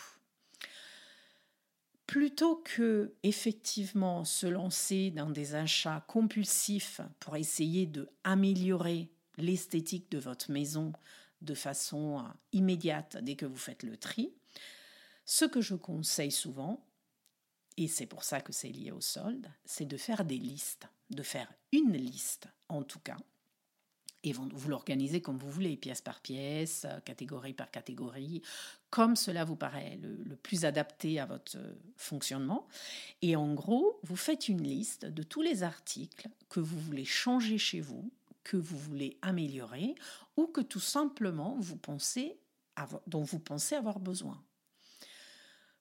plutôt 2.07 2.55
que 2.55 3.13
effectivement 3.23 4.23
se 4.23 4.47
lancer 4.47 5.11
dans 5.11 5.29
des 5.29 5.55
achats 5.55 6.03
compulsifs 6.07 7.01
pour 7.19 7.35
essayer 7.35 7.85
de 7.85 8.09
améliorer 8.23 9.11
l'esthétique 9.37 10.09
de 10.09 10.17
votre 10.17 10.49
maison 10.49 10.93
de 11.41 11.53
façon 11.53 12.19
euh, 12.19 12.23
immédiate 12.53 13.17
dès 13.17 13.35
que 13.35 13.45
vous 13.45 13.57
faites 13.57 13.83
le 13.83 13.97
tri, 13.97 14.33
ce 15.25 15.45
que 15.45 15.61
je 15.61 15.75
conseille 15.75 16.31
souvent, 16.31 16.83
et 17.75 17.87
c'est 17.87 18.07
pour 18.07 18.23
ça 18.23 18.41
que 18.41 18.53
c'est 18.53 18.69
lié 18.69 18.91
au 18.91 19.01
solde, 19.01 19.47
c'est 19.65 19.85
de 19.85 19.97
faire 19.97 20.25
des 20.25 20.37
listes, 20.37 20.87
de 21.11 21.21
faire 21.21 21.53
une 21.71 21.93
liste 21.93 22.47
en 22.69 22.81
tout 22.83 22.99
cas, 22.99 23.17
et 24.23 24.33
vous 24.33 24.69
l'organisez 24.69 25.21
comme 25.21 25.37
vous 25.37 25.49
voulez, 25.49 25.77
pièce 25.77 26.01
par 26.01 26.19
pièce, 26.21 26.85
euh, 26.85 26.99
catégorie 27.01 27.53
par 27.53 27.71
catégorie, 27.71 28.41
comme 28.89 29.15
cela 29.15 29.45
vous 29.45 29.55
paraît 29.55 29.99
le, 30.01 30.35
plus 30.35 30.65
adapté 30.65 31.19
à 31.19 31.25
votre 31.25 31.57
euh, 31.57 31.75
fonctionnement. 31.95 32.67
Et 33.21 33.35
en 33.35 33.53
gros, 33.53 33.99
vous 34.03 34.15
faites 34.15 34.49
une 34.49 34.63
liste 34.63 35.05
de 35.05 35.23
tous 35.23 35.41
les 35.41 35.63
articles 35.63 36.29
que 36.49 36.59
vous 36.59 36.79
voulez 36.79 37.05
changer 37.05 37.57
chez 37.57 37.79
vous, 37.79 38.11
que 38.43 38.57
vous 38.57 38.77
voulez 38.77 39.17
améliorer, 39.21 39.95
ou 40.35 40.47
que 40.47 40.61
tout 40.61 40.79
simplement 40.79 41.57
vous 41.59 41.77
pensez 41.77 42.37
dont 43.07 43.23
vous 43.23 43.39
pensez 43.39 43.75
avoir 43.75 43.99
besoin. 43.99 44.43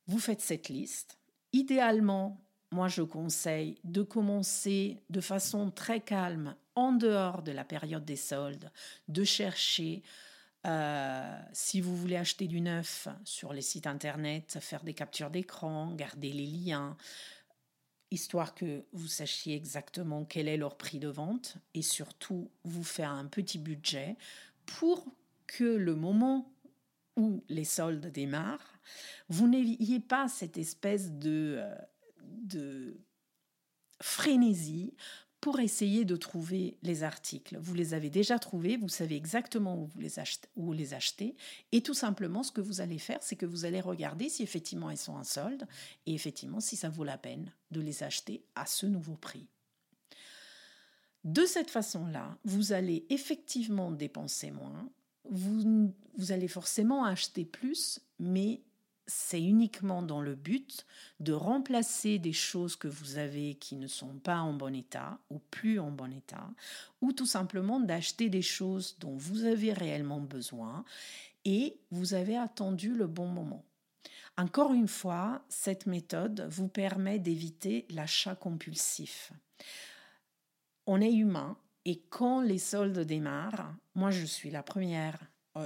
Vous 0.07 0.19
faites 0.19 0.41
cette 0.41 0.69
liste. 0.69 1.19
Idéalement, 1.53 2.41
moi 2.71 2.89
je 2.89 3.03
conseille 3.03 3.79
de 3.85 4.03
commencer 4.03 5.03
de 5.11 5.21
façon 5.21 5.71
très 5.71 6.01
calme 6.01 6.57
en 6.77 6.93
dehors 6.93 7.43
de 7.43 7.53
la 7.53 7.65
période 7.65 8.05
des 8.05 8.17
soldes, 8.17 8.71
de 9.09 9.25
chercher, 9.25 10.03
euh, 10.67 11.41
si 11.53 11.81
vous 11.81 11.97
voulez 11.97 12.17
acheter 12.17 12.47
du 12.47 12.61
neuf 12.61 13.09
sur 13.25 13.53
les 13.53 13.63
sites 13.63 13.87
internet, 13.87 14.59
faire 14.61 14.85
des 14.85 14.95
captures 14.95 15.31
d'écran, 15.31 15.93
garder 15.95 16.33
les 16.33 16.47
liens, 16.47 16.97
histoire 18.11 18.55
que 18.55 18.85
vous 18.93 19.09
sachiez 19.09 19.57
exactement 19.57 20.25
quel 20.25 20.49
est 20.49 20.57
leur 20.57 20.77
prix 20.77 20.99
de 20.99 21.09
vente 21.09 21.57
et 21.75 21.83
surtout 21.83 22.51
vous 22.65 22.85
faire 22.85 23.11
un 23.11 23.27
petit 23.27 23.59
budget 23.59 24.17
pour 24.67 25.05
que 25.47 25.65
le 25.65 25.95
moment 25.95 26.53
où 27.17 27.43
les 27.49 27.65
soldes 27.65 28.07
démarrent, 28.13 28.79
vous 29.29 29.49
n'ayez 29.49 30.01
pas 30.01 30.29
cette 30.29 30.59
espèce 30.59 31.13
de, 31.13 31.57
euh, 31.59 31.75
de 32.23 33.01
frénésie 34.01 34.95
pour 35.47 35.61
essayer 35.61 36.05
de 36.05 36.17
trouver 36.17 36.77
les 36.83 37.05
articles. 37.05 37.57
Vous 37.61 37.75
les 37.75 37.95
avez 37.95 38.11
déjà 38.11 38.37
trouvés, 38.37 38.77
vous 38.77 38.89
savez 38.89 39.15
exactement 39.15 39.81
où 39.81 39.87
vous 39.87 40.01
les, 40.01 40.19
achetez, 40.93 41.37
et 41.71 41.83
tout 41.83 41.95
simplement 41.95 42.43
ce 42.43 42.51
que 42.51 42.61
vous 42.61 42.81
allez 42.81 42.99
faire, 42.99 43.23
c'est 43.23 43.37
que 43.37 43.47
vous 43.47 43.65
allez 43.65 43.81
regarder 43.81 44.29
si 44.29 44.43
effectivement 44.43 44.91
ils 44.91 44.97
sont 44.97 45.13
en 45.13 45.23
solde, 45.23 45.69
et 46.05 46.15
effectivement 46.15 46.59
si 46.59 46.75
ça 46.75 46.89
vaut 46.89 47.05
la 47.05 47.17
peine 47.17 47.53
de 47.71 47.81
les 47.81 48.03
acheter 48.03 48.43
à 48.57 48.67
ce 48.67 48.87
nouveau 48.87 49.15
prix. 49.15 49.47
De 51.23 51.47
cette 51.47 51.71
façon-là, 51.71 52.37
vous 52.45 52.73
allez 52.73 53.07
effectivement 53.09 53.93
dépenser 53.93 54.51
moins, 54.51 54.91
vous 55.31 55.93
allez 56.31 56.49
forcément 56.49 57.05
acheter 57.05 57.45
plus, 57.45 58.01
mais 58.19 58.63
c'est 59.07 59.43
uniquement 59.43 60.03
dans 60.03 60.21
le 60.21 60.35
but 60.35 60.87
de 61.21 61.33
remplacer 61.33 62.19
des 62.19 62.33
choses 62.33 62.77
que 62.77 62.89
vous 62.89 63.19
avez 63.19 63.55
qui 63.55 63.77
ne 63.77 63.87
sont 63.87 64.19
pas 64.19 64.39
en 64.39 64.53
bon 64.53 64.75
état 64.75 65.19
ou 65.31 65.39
plus 65.39 65.79
en 65.79 65.91
bon 65.91 66.13
état, 66.13 66.51
ou 67.01 67.13
tout 67.13 67.27
simplement 67.27 67.81
d'acheter 67.81 68.29
des 68.29 68.43
choses 68.43 68.97
dont 68.99 69.17
vous 69.17 69.45
avez 69.45 69.73
réellement 69.73 70.21
besoin 70.21 70.85
et 71.45 71.79
vous 71.91 72.15
avez 72.15 72.37
attendu 72.37 72.95
le 72.95 73.07
bon 73.07 73.27
moment. 73.27 73.65
Encore 74.37 74.75
une 74.75 74.89
fois, 74.89 75.43
cette 75.49 75.87
méthode 75.87 76.47
vous 76.51 76.69
permet 76.69 77.19
d'éviter 77.19 77.87
l'achat 77.91 78.35
compulsif. 78.35 79.33
On 80.87 81.01
est 81.01 81.13
humain 81.13 81.57
et 81.85 82.03
quand 82.11 82.41
les 82.41 82.59
soldes 82.59 82.99
démarrent, 82.99 83.75
moi 83.95 84.11
je 84.11 84.25
suis 84.25 84.51
la 84.51 84.63
première 84.63 85.19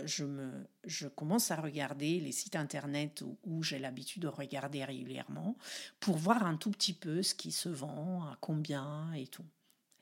je, 0.05 0.25
me, 0.25 0.51
je 0.85 1.09
commence 1.09 1.51
à 1.51 1.57
regarder 1.57 2.21
les 2.21 2.33
sites 2.33 2.57
internet 2.57 3.23
où, 3.45 3.63
j'ai 3.63 3.79
l'habitude 3.79 4.23
de 4.23 4.29
regarder 4.29 4.85
régulièrement 4.85 5.57
pour 5.99 6.17
voir 6.17 6.47
un 6.47 6.57
tout 6.57 6.71
petit 6.71 6.93
peu 6.93 7.23
ce 7.23 7.35
qui 7.35 7.53
se 7.53 7.69
vend, 7.69 8.25
à 8.25 8.37
combien 8.41 9.13
et 9.15 9.27
tout. 9.27 9.45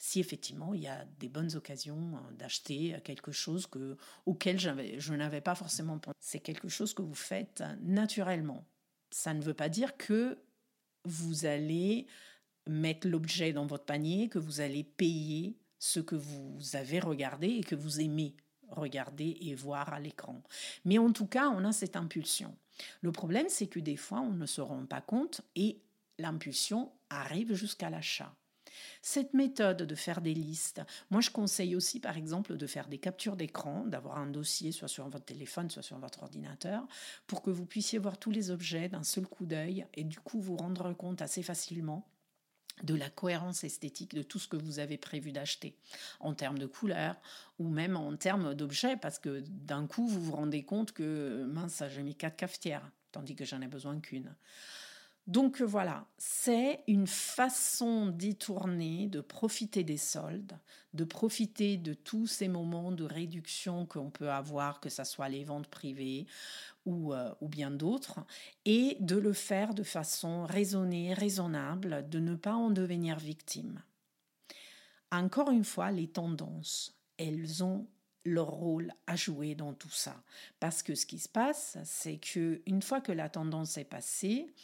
Si 0.01 0.21
effectivement 0.21 0.75
il 0.75 0.83
y 0.83 0.89
a 0.89 1.05
des 1.19 1.29
bonnes 1.29 1.57
occasions 1.57 2.17
euh, 2.17 2.33
d'acheter 2.35 2.97
quelque 3.03 3.33
chose 3.33 3.67
que, 3.67 3.97
auquel 4.27 4.59
je 4.59 5.15
n'avais 5.15 5.41
pas 5.41 5.55
forcément 5.55 5.99
pensé. 5.99 6.17
C'est 6.21 6.41
quelque 6.41 6.69
chose 6.69 6.95
que 6.95 7.03
vous 7.03 7.15
faites 7.15 7.65
naturellement. 7.81 8.65
Ça 9.11 9.35
ne 9.35 9.43
veut 9.43 9.55
pas 9.55 9.69
dire 9.69 9.97
que 9.97 10.39
vous 11.05 11.47
allez 11.47 12.07
mettre 12.69 13.09
l'objet 13.09 13.53
dans 13.53 13.67
votre 13.67 13.87
panier, 13.87 14.29
que 14.29 14.39
vous 14.39 14.61
allez 14.61 14.85
payer 14.85 15.57
ce 15.79 16.01
que 16.01 16.17
vous 16.17 16.59
avez 16.75 17.01
regardé 17.01 17.49
et 17.49 17.63
que 17.63 17.75
vous 17.75 18.01
aimez 18.01 18.37
regarder 18.71 19.37
et 19.41 19.55
voir 19.55 19.93
à 19.93 20.01
l'écran. 20.01 20.43
Mais 20.85 20.99
en 20.99 21.13
tout 21.13 21.27
cas, 21.27 21.49
on 21.49 21.65
a 21.65 21.73
cette 21.73 21.97
impulsion. 21.97 22.55
Le 23.01 23.13
problème, 23.13 23.47
c'est 23.49 23.67
que 23.67 23.81
des 23.81 23.97
fois, 23.97 24.21
on 24.21 24.33
ne 24.33 24.47
se 24.47 24.61
rend 24.61 24.87
pas 24.87 25.01
compte 25.01 25.41
et 25.57 25.81
l'impulsion 26.19 26.93
arrive 27.11 27.55
jusqu'à 27.55 27.91
l'achat. 27.91 28.35
Cette 29.03 29.35
méthode 29.35 29.83
de 29.83 29.95
faire 29.95 30.21
des 30.21 30.35
listes, 30.35 30.83
moi 31.11 31.21
je 31.21 31.31
conseille 31.31 31.75
aussi 31.75 31.99
par 31.99 32.17
exemple 32.17 32.57
de 32.57 32.67
faire 32.67 32.89
des 32.89 32.99
captures 32.99 33.37
d'écran, 33.37 33.85
d'avoir 33.87 34.19
un 34.19 34.27
dossier 34.27 34.71
soit 34.73 34.89
sur 34.89 35.09
votre 35.09 35.25
téléphone, 35.25 35.71
soit 35.71 35.83
sur 35.83 35.99
votre 35.99 36.23
ordinateur, 36.23 36.87
pour 37.27 37.43
que 37.43 37.51
vous 37.51 37.67
puissiez 37.67 37.99
voir 37.99 38.19
tous 38.19 38.31
les 38.31 38.51
objets 38.51 38.89
d'un 38.89 39.03
seul 39.03 39.27
coup 39.27 39.47
d'œil 39.47 39.87
et 39.95 40.05
du 40.05 40.21
coup 40.21 40.41
vous 40.41 40.57
rendre 40.57 40.93
compte 40.93 41.23
assez 41.23 41.43
facilement 41.43 42.07
de 42.83 42.95
la 42.95 43.11
cohérence 43.11 43.65
esthétique 43.65 44.15
de 44.15 44.23
tout 44.23 44.39
ce 44.39 44.49
que 44.49 44.57
vous 44.57 44.79
avez 44.79 44.97
prévu 44.99 45.33
d'acheter, 45.33 45.77
en 46.21 46.35
termes 46.35 46.59
de 46.59 46.67
couleurs 46.67 47.17
ou 47.59 47.69
même 47.69 47.97
en 47.97 48.17
termes 48.17 48.55
d'objets, 48.55 48.97
parce 48.97 49.19
que 49.19 49.43
d'un 49.47 49.87
coup, 49.87 50.07
vous 50.07 50.21
vous 50.21 50.37
rendez 50.37 50.65
compte 50.65 50.93
que, 50.93 51.45
mince, 51.45 51.83
j'ai 51.95 52.03
mis 52.03 52.15
quatre 52.15 52.37
cafetières, 52.37 52.89
tandis 53.13 53.35
que 53.35 53.45
j'en 53.45 53.61
ai 53.61 53.69
besoin 53.69 53.99
qu'une. 54.01 54.35
Donc 55.29 55.61
voilà, 55.61 56.07
c'est 56.17 56.83
une 56.87 57.07
façon 57.07 58.07
détournée 58.07 59.09
de 59.09 59.21
profiter 59.21 59.85
des 59.85 59.99
soldes, 59.99 60.59
de 60.95 61.05
profiter 61.05 61.77
de 61.77 61.93
tous 61.93 62.27
ces 62.27 62.49
moments 62.49 62.93
de 62.93 63.05
réduction 63.05 63.85
qu'on 63.85 64.09
peut 64.09 64.31
avoir, 64.31 64.81
que 64.81 64.89
ce 64.89 65.05
soit 65.05 65.29
les 65.29 65.45
ventes 65.45 65.67
privées 65.69 66.27
ou, 66.87 67.13
euh, 67.13 67.31
ou 67.43 67.49
bien 67.49 67.71
d'autres, 67.71 68.21
et 68.65 68.97
de 69.01 69.17
le 69.17 69.35
faire 69.35 69.75
de 69.75 69.83
façon 69.83 70.47
raisonnée, 70.47 71.13
raisonnable, 71.13 72.09
de 72.09 72.21
ne 72.21 72.35
pas 72.35 72.55
en 72.55 72.71
devenir 72.71 73.19
victime. 73.19 73.83
Encore 75.13 75.51
une 75.51 75.65
fois, 75.65 75.91
les 75.91 76.09
tendances, 76.09 76.99
elles 77.19 77.63
ont 77.63 77.87
leur 78.25 78.49
rôle 78.49 78.93
à 79.07 79.15
jouer 79.15 79.55
dans 79.55 79.75
tout 79.75 79.91
ça. 79.91 80.23
Parce 80.59 80.83
que 80.83 80.95
ce 80.95 81.05
qui 81.05 81.19
se 81.19 81.29
passe, 81.29 81.77
c'est 81.85 82.17
que 82.17 82.63
une 82.65 82.81
fois 82.83 83.03
que 83.03 83.13
la 83.13 83.29
tendance 83.29 83.77
est 83.77 83.85
passée, 83.85 84.55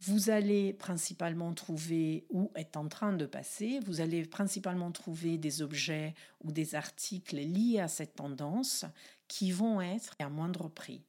vous 0.00 0.30
allez 0.30 0.72
principalement 0.72 1.54
trouver, 1.54 2.26
ou 2.30 2.50
est 2.54 2.76
en 2.76 2.88
train 2.88 3.12
de 3.12 3.26
passer, 3.26 3.80
vous 3.86 4.00
allez 4.00 4.24
principalement 4.24 4.92
trouver 4.92 5.38
des 5.38 5.62
objets 5.62 6.14
ou 6.44 6.52
des 6.52 6.74
articles 6.74 7.36
liés 7.36 7.80
à 7.80 7.88
cette 7.88 8.14
tendance 8.14 8.84
qui 9.28 9.52
vont 9.52 9.80
être 9.80 10.14
à 10.18 10.28
moindre 10.28 10.68
prix. 10.68 11.02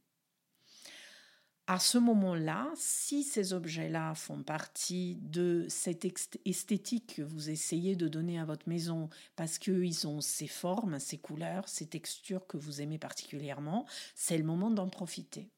À 1.70 1.80
ce 1.80 1.98
moment-là, 1.98 2.72
si 2.76 3.24
ces 3.24 3.52
objets-là 3.52 4.16
font 4.16 4.42
partie 4.42 5.18
de 5.22 5.66
cette 5.68 6.08
esthétique 6.46 7.16
que 7.18 7.22
vous 7.22 7.50
essayez 7.50 7.98
de 7.98 8.08
donner 8.08 8.40
à 8.40 8.46
votre 8.46 8.70
maison 8.70 9.10
parce 9.36 9.60
qu'ils 9.60 10.08
ont 10.08 10.22
ces 10.22 10.48
formes, 10.48 10.98
ces 10.98 11.18
couleurs, 11.18 11.68
ces 11.68 11.88
textures 11.88 12.48
que 12.48 12.56
vous 12.56 12.80
aimez 12.80 12.98
particulièrement, 12.98 13.86
c'est 14.16 14.38
le 14.38 14.46
moment 14.46 14.72
d'en 14.72 14.88
profiter. 14.88 15.50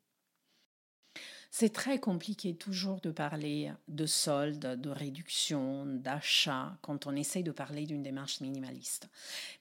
C'est 1.51 1.73
très 1.73 1.99
compliqué 1.99 2.53
toujours 2.55 3.01
de 3.01 3.09
parler 3.09 3.71
de 3.88 4.05
solde, 4.05 4.79
de 4.79 4.89
réduction, 4.89 5.85
d'achat 5.85 6.77
quand 6.81 7.07
on 7.07 7.15
essaye 7.15 7.43
de 7.43 7.51
parler 7.51 7.88
d'une 7.88 8.03
démarche 8.03 8.39
minimaliste. 8.39 9.09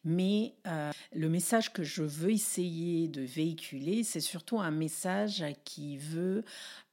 Mais 0.04 0.54
euh, 0.66 0.90
le 1.14 1.28
message 1.30 1.72
que 1.72 1.82
je 1.82 2.02
veux 2.02 2.32
essayer 2.32 3.08
de 3.08 3.22
véhiculer, 3.22 4.04
c'est 4.04 4.20
surtout 4.20 4.60
un 4.60 4.70
message 4.70 5.42
qui 5.64 5.96
veut 5.96 6.44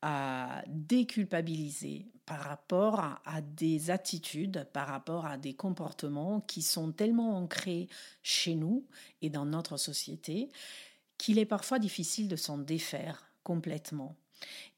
euh, 0.05 0.62
déculpabiliser 0.67 2.05
par 2.25 2.39
rapport 2.39 2.99
à, 3.25 3.41
des 3.41 3.91
attitudes, 3.91 4.65
par 4.71 4.88
rapport 4.88 5.25
à 5.25 5.38
des 5.38 5.53
comportements 5.53 6.39
qui 6.39 6.62
sont 6.62 6.91
tellement 6.91 7.38
ancrés 7.38 7.88
chez 8.23 8.55
nous 8.55 8.86
et 9.21 9.29
dans 9.29 9.45
notre 9.45 9.77
société 9.77 10.49
qu'il 11.17 11.38
est 11.38 11.45
parfois 11.45 11.79
difficile 11.79 12.27
de 12.27 12.36
s'en 12.36 12.58
défaire 12.58 13.29
complètement. 13.43 14.15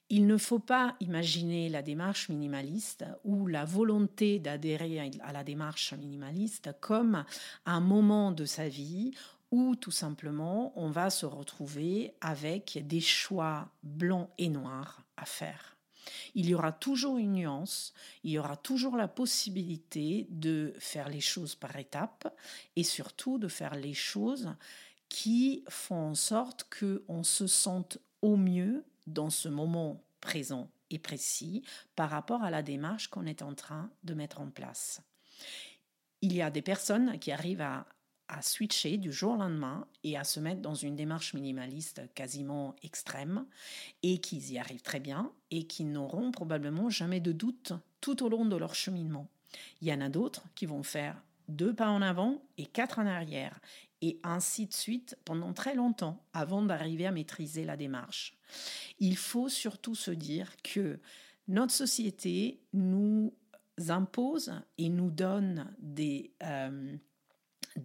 Il 0.10 0.26
ne 0.26 0.38
faut 0.38 0.60
pas 0.60 0.96
imaginer 1.02 1.68
la 1.68 1.82
démarche 1.82 2.30
minimaliste 2.30 3.04
ou 3.26 3.46
la 3.46 3.66
volonté 3.66 4.40
d'adhérer 4.40 5.12
à 5.22 5.34
la 5.34 5.44
démarche 5.44 5.94
minimaliste 5.94 6.70
comme 6.80 7.26
un 7.66 7.80
moment 7.82 8.32
de 8.32 8.46
sa 8.46 8.70
vie 8.70 9.12
où 9.52 9.76
tout 9.76 9.92
simplement 9.92 10.72
on 10.76 10.90
va 10.90 11.10
se 11.10 11.26
retrouver 11.26 12.14
avec 12.22 12.80
des 12.88 13.02
choix 13.02 13.70
blancs 13.84 14.30
et 14.38 14.48
noirs 14.48 15.04
à 15.18 15.26
faire. 15.26 15.76
Il 16.36 16.48
y 16.48 16.56
aura 16.56 16.72
toujours 16.72 17.18
une 17.18 17.34
nuance, 17.34 17.94
il 18.24 18.32
y 18.32 18.40
aura 18.40 18.56
toujours 18.56 18.96
la 18.96 19.10
possibilité 19.10 20.26
de 20.30 20.74
faire 20.80 21.10
les 21.10 21.20
choses 21.20 21.56
par 21.56 21.76
étapes 21.76 22.34
et 22.78 22.84
surtout 22.84 23.40
de 23.40 23.50
faire 23.50 23.76
les 23.76 23.94
choses 23.94 24.54
qui 25.10 25.64
font 25.68 26.10
en 26.12 26.16
sorte 26.16 26.66
qu'on 26.80 27.24
se 27.24 27.48
sente 27.48 27.98
au 28.22 28.38
mieux 28.38 28.86
dans 29.08 29.30
ce 29.30 29.50
moment 29.50 30.04
présent 30.22 30.70
et 30.90 31.00
précis 31.00 31.64
par 31.96 32.10
rapport 32.10 32.44
à 32.44 32.52
la 32.52 32.62
démarche 32.62 33.08
qu'on 33.08 33.26
est 33.26 33.42
en 33.42 33.54
train 33.54 33.90
de 34.04 34.14
mettre 34.14 34.40
en 34.40 34.50
place. 34.50 35.02
Il 36.22 36.34
y 36.34 36.42
a 36.42 36.50
des 36.50 36.62
personnes 36.62 37.20
qui 37.20 37.32
arrivent 37.32 37.62
à, 37.62 37.86
switcher 38.42 38.98
du 38.98 39.14
jour 39.14 39.34
au 39.34 39.38
lendemain 39.38 39.88
et 40.04 40.18
à 40.18 40.26
se 40.26 40.42
mettre 40.42 40.62
dans 40.62 40.76
une 40.76 40.98
démarche 40.98 41.34
minimaliste 41.34 42.02
quasiment 42.14 42.76
extrême 42.84 43.46
et 44.04 44.20
qui 44.20 44.38
y 44.38 44.60
arrivent 44.60 44.82
très 44.82 45.00
bien 45.00 45.32
et 45.50 45.66
qui 45.66 45.86
n'auront 45.86 46.32
probablement 46.32 46.90
jamais 46.90 47.22
de 47.22 47.32
doute 47.32 47.72
tout 48.02 48.22
au 48.24 48.30
long 48.30 48.44
de 48.44 48.58
leur 48.58 48.76
cheminement. 48.76 49.30
Il 49.82 49.88
y 49.88 49.94
en 49.94 50.02
a 50.02 50.10
d'autres 50.10 50.44
qui 50.56 50.66
vont 50.66 50.84
faire 50.84 51.24
deux 51.48 51.74
pas 51.74 51.88
en 51.88 52.02
avant 52.02 52.42
et 52.58 52.66
quatre 52.66 53.00
en 53.00 53.06
arrière 53.06 53.62
et 54.02 54.20
ainsi 54.24 54.68
de 54.68 54.74
suite 54.74 55.18
pendant 55.26 55.54
très 55.54 55.76
longtemps 55.76 56.24
avant 56.34 56.62
d'arriver 56.62 57.06
à 57.06 57.12
maîtriser 57.12 57.66
la 57.66 57.78
démarche. 57.78 58.38
Il 59.00 59.18
faut 59.18 59.50
surtout 59.50 59.96
se 59.96 60.12
dire 60.12 60.52
que 60.64 61.00
notre 61.48 61.74
société 61.74 62.60
nous 62.74 63.34
impose 63.90 64.54
et 64.78 64.90
nous 64.90 65.12
donne 65.12 65.74
des, 65.80 66.32
euh, 66.44 66.98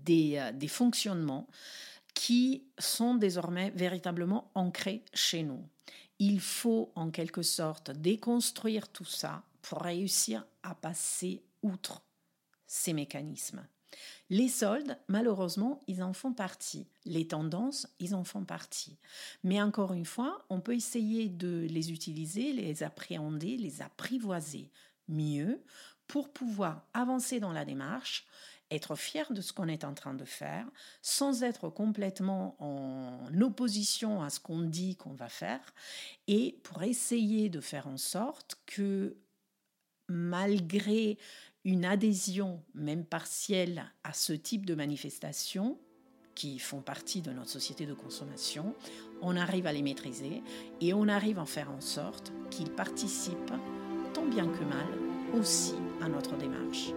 euh, 0.09 0.53
des 0.53 0.69
fonctionnements 0.69 1.49
qui 2.15 2.65
sont 2.79 3.15
désormais 3.15 3.71
véritablement 3.71 4.51
ancrés 4.55 5.05
chez 5.15 5.43
nous. 5.43 5.67
Il 6.19 6.41
faut 6.41 6.93
en 6.95 7.11
quelque 7.11 7.43
sorte 7.43 7.91
déconstruire 7.91 8.89
tout 8.89 9.05
ça 9.05 9.43
pour 9.63 9.81
réussir 9.83 10.47
à 10.63 10.75
passer 10.75 11.43
outre 11.63 12.03
ces 12.67 12.93
mécanismes. 12.93 13.67
Les 14.31 14.49
soldes, 14.49 14.99
malheureusement, 15.09 15.81
ils 15.87 16.03
en 16.03 16.13
font 16.13 16.33
partie. 16.33 16.87
Les 17.05 17.29
tendances, 17.29 17.87
ils 17.99 18.15
en 18.15 18.25
font 18.25 18.45
partie. 18.45 18.99
Mais 19.45 19.61
encore 19.61 19.93
une 19.93 20.07
fois, 20.07 20.45
on 20.49 20.61
peut 20.61 20.75
essayer 20.75 21.29
de 21.29 21.67
les 21.69 21.93
utiliser, 21.93 22.53
les 22.53 22.83
appréhender, 22.83 23.57
les 23.57 23.83
apprivoiser 23.83 24.71
mieux 25.09 25.63
pour 26.07 26.33
pouvoir 26.33 26.87
avancer 26.95 27.41
dans 27.41 27.53
la 27.53 27.65
démarche, 27.65 28.27
être 28.71 28.97
fier 28.97 29.33
de 29.33 29.41
ce 29.41 29.53
qu'on 29.53 29.69
est 29.69 29.85
en 29.85 29.95
train 29.95 30.15
de 30.15 30.25
faire, 30.25 30.67
sans 31.03 31.43
être 31.43 31.69
complètement 31.69 32.57
en 32.59 33.41
opposition 33.41 34.23
à 34.23 34.31
ce 34.31 34.41
qu'on 34.41 34.63
dit 34.63 34.97
qu'on 34.97 35.15
va 35.15 35.29
faire, 35.29 35.75
et 36.27 36.59
pour 36.63 36.83
essayer 36.83 37.51
de 37.51 37.61
faire 37.61 37.87
en 37.87 37.99
sorte 37.99 38.57
que 38.67 39.17
malgré 40.09 41.19
une 41.65 41.85
adhésion, 41.85 42.63
même 42.75 43.05
partielle, 43.05 43.85
à 44.05 44.13
ce 44.13 44.33
type 44.33 44.67
de 44.67 44.75
manifestation, 44.75 45.79
qui 46.35 46.59
font 46.59 46.81
partie 46.81 47.21
de 47.21 47.31
notre 47.31 47.51
société 47.51 47.87
de 47.87 47.95
consommation, 47.95 48.75
on 49.21 49.37
arrive 49.37 49.67
à 49.67 49.73
les 49.73 49.83
maîtriser 49.83 50.43
et 50.81 50.95
on 50.95 51.09
arrive 51.09 51.39
à 51.39 51.45
faire 51.45 51.71
en 51.71 51.81
sorte 51.81 52.33
qu'ils 52.51 52.71
participent, 52.71 53.53
tant 54.15 54.27
bien 54.27 54.47
que 54.47 54.65
mal, 54.65 55.39
aussi 55.39 55.75
à 56.01 56.09
notre 56.09 56.37
démarche. 56.37 56.93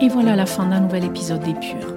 Et 0.00 0.08
voilà 0.08 0.36
la 0.36 0.46
fin 0.46 0.66
d'un 0.66 0.78
nouvel 0.78 1.04
épisode 1.04 1.42
des 1.42 1.54
Purs. 1.54 1.92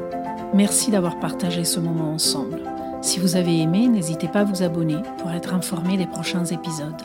Merci 0.55 0.89
d'avoir 0.89 1.19
partagé 1.19 1.63
ce 1.63 1.79
moment 1.79 2.11
ensemble. 2.11 2.59
Si 3.03 3.19
vous 3.19 3.35
avez 3.35 3.59
aimé, 3.59 3.87
n'hésitez 3.87 4.27
pas 4.27 4.39
à 4.39 4.43
vous 4.43 4.63
abonner 4.63 4.97
pour 5.19 5.29
être 5.29 5.53
informé 5.53 5.97
des 5.97 6.07
prochains 6.07 6.45
épisodes 6.45 7.01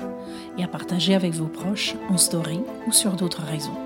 et 0.57 0.65
à 0.65 0.69
partager 0.69 1.15
avec 1.15 1.35
vos 1.35 1.49
proches 1.49 1.95
en 2.09 2.17
story 2.17 2.61
ou 2.87 2.93
sur 2.93 3.13
d'autres 3.13 3.43
réseaux. 3.43 3.79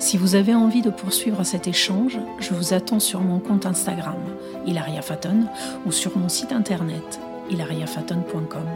Si 0.00 0.16
vous 0.16 0.34
avez 0.34 0.52
envie 0.52 0.82
de 0.82 0.90
poursuivre 0.90 1.44
cet 1.44 1.68
échange, 1.68 2.18
je 2.40 2.54
vous 2.54 2.74
attends 2.74 3.00
sur 3.00 3.20
mon 3.20 3.38
compte 3.38 3.64
Instagram, 3.64 4.18
Hilaria 4.66 5.00
Faton, 5.00 5.46
ou 5.86 5.92
sur 5.92 6.18
mon 6.18 6.28
site 6.28 6.50
internet, 6.50 7.20
hilariafaton.com, 7.50 8.66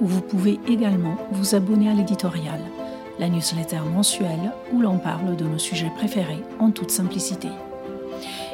où 0.00 0.06
vous 0.06 0.22
pouvez 0.22 0.58
également 0.66 1.16
vous 1.32 1.54
abonner 1.54 1.90
à 1.90 1.94
l'éditorial 1.94 2.60
la 3.20 3.28
newsletter 3.28 3.80
mensuelle 3.80 4.50
où 4.72 4.80
l'on 4.80 4.98
parle 4.98 5.36
de 5.36 5.44
nos 5.44 5.58
sujets 5.58 5.92
préférés 5.94 6.42
en 6.58 6.70
toute 6.70 6.90
simplicité. 6.90 7.48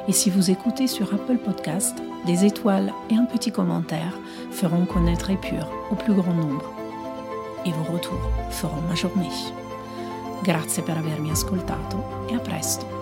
Et 0.08 0.12
si 0.12 0.28
vous 0.28 0.50
écoutez 0.50 0.88
sur 0.88 1.14
Apple 1.14 1.38
Podcast, 1.38 1.96
des 2.26 2.44
étoiles 2.44 2.92
et 3.08 3.14
un 3.14 3.24
petit 3.24 3.52
commentaire 3.52 4.18
feront 4.50 4.84
connaître 4.84 5.30
Épure 5.30 5.70
au 5.90 5.94
plus 5.94 6.14
grand 6.14 6.34
nombre. 6.34 6.72
Et 7.64 7.70
vos 7.70 7.92
retours 7.92 8.30
feront 8.50 8.82
ma 8.88 8.94
journée. 8.94 9.30
Grazie 10.42 10.82
per 10.82 10.98
avermi 10.98 11.30
ascoltato 11.30 11.98
e 12.30 12.34
a 12.34 12.38
presto! 12.38 12.95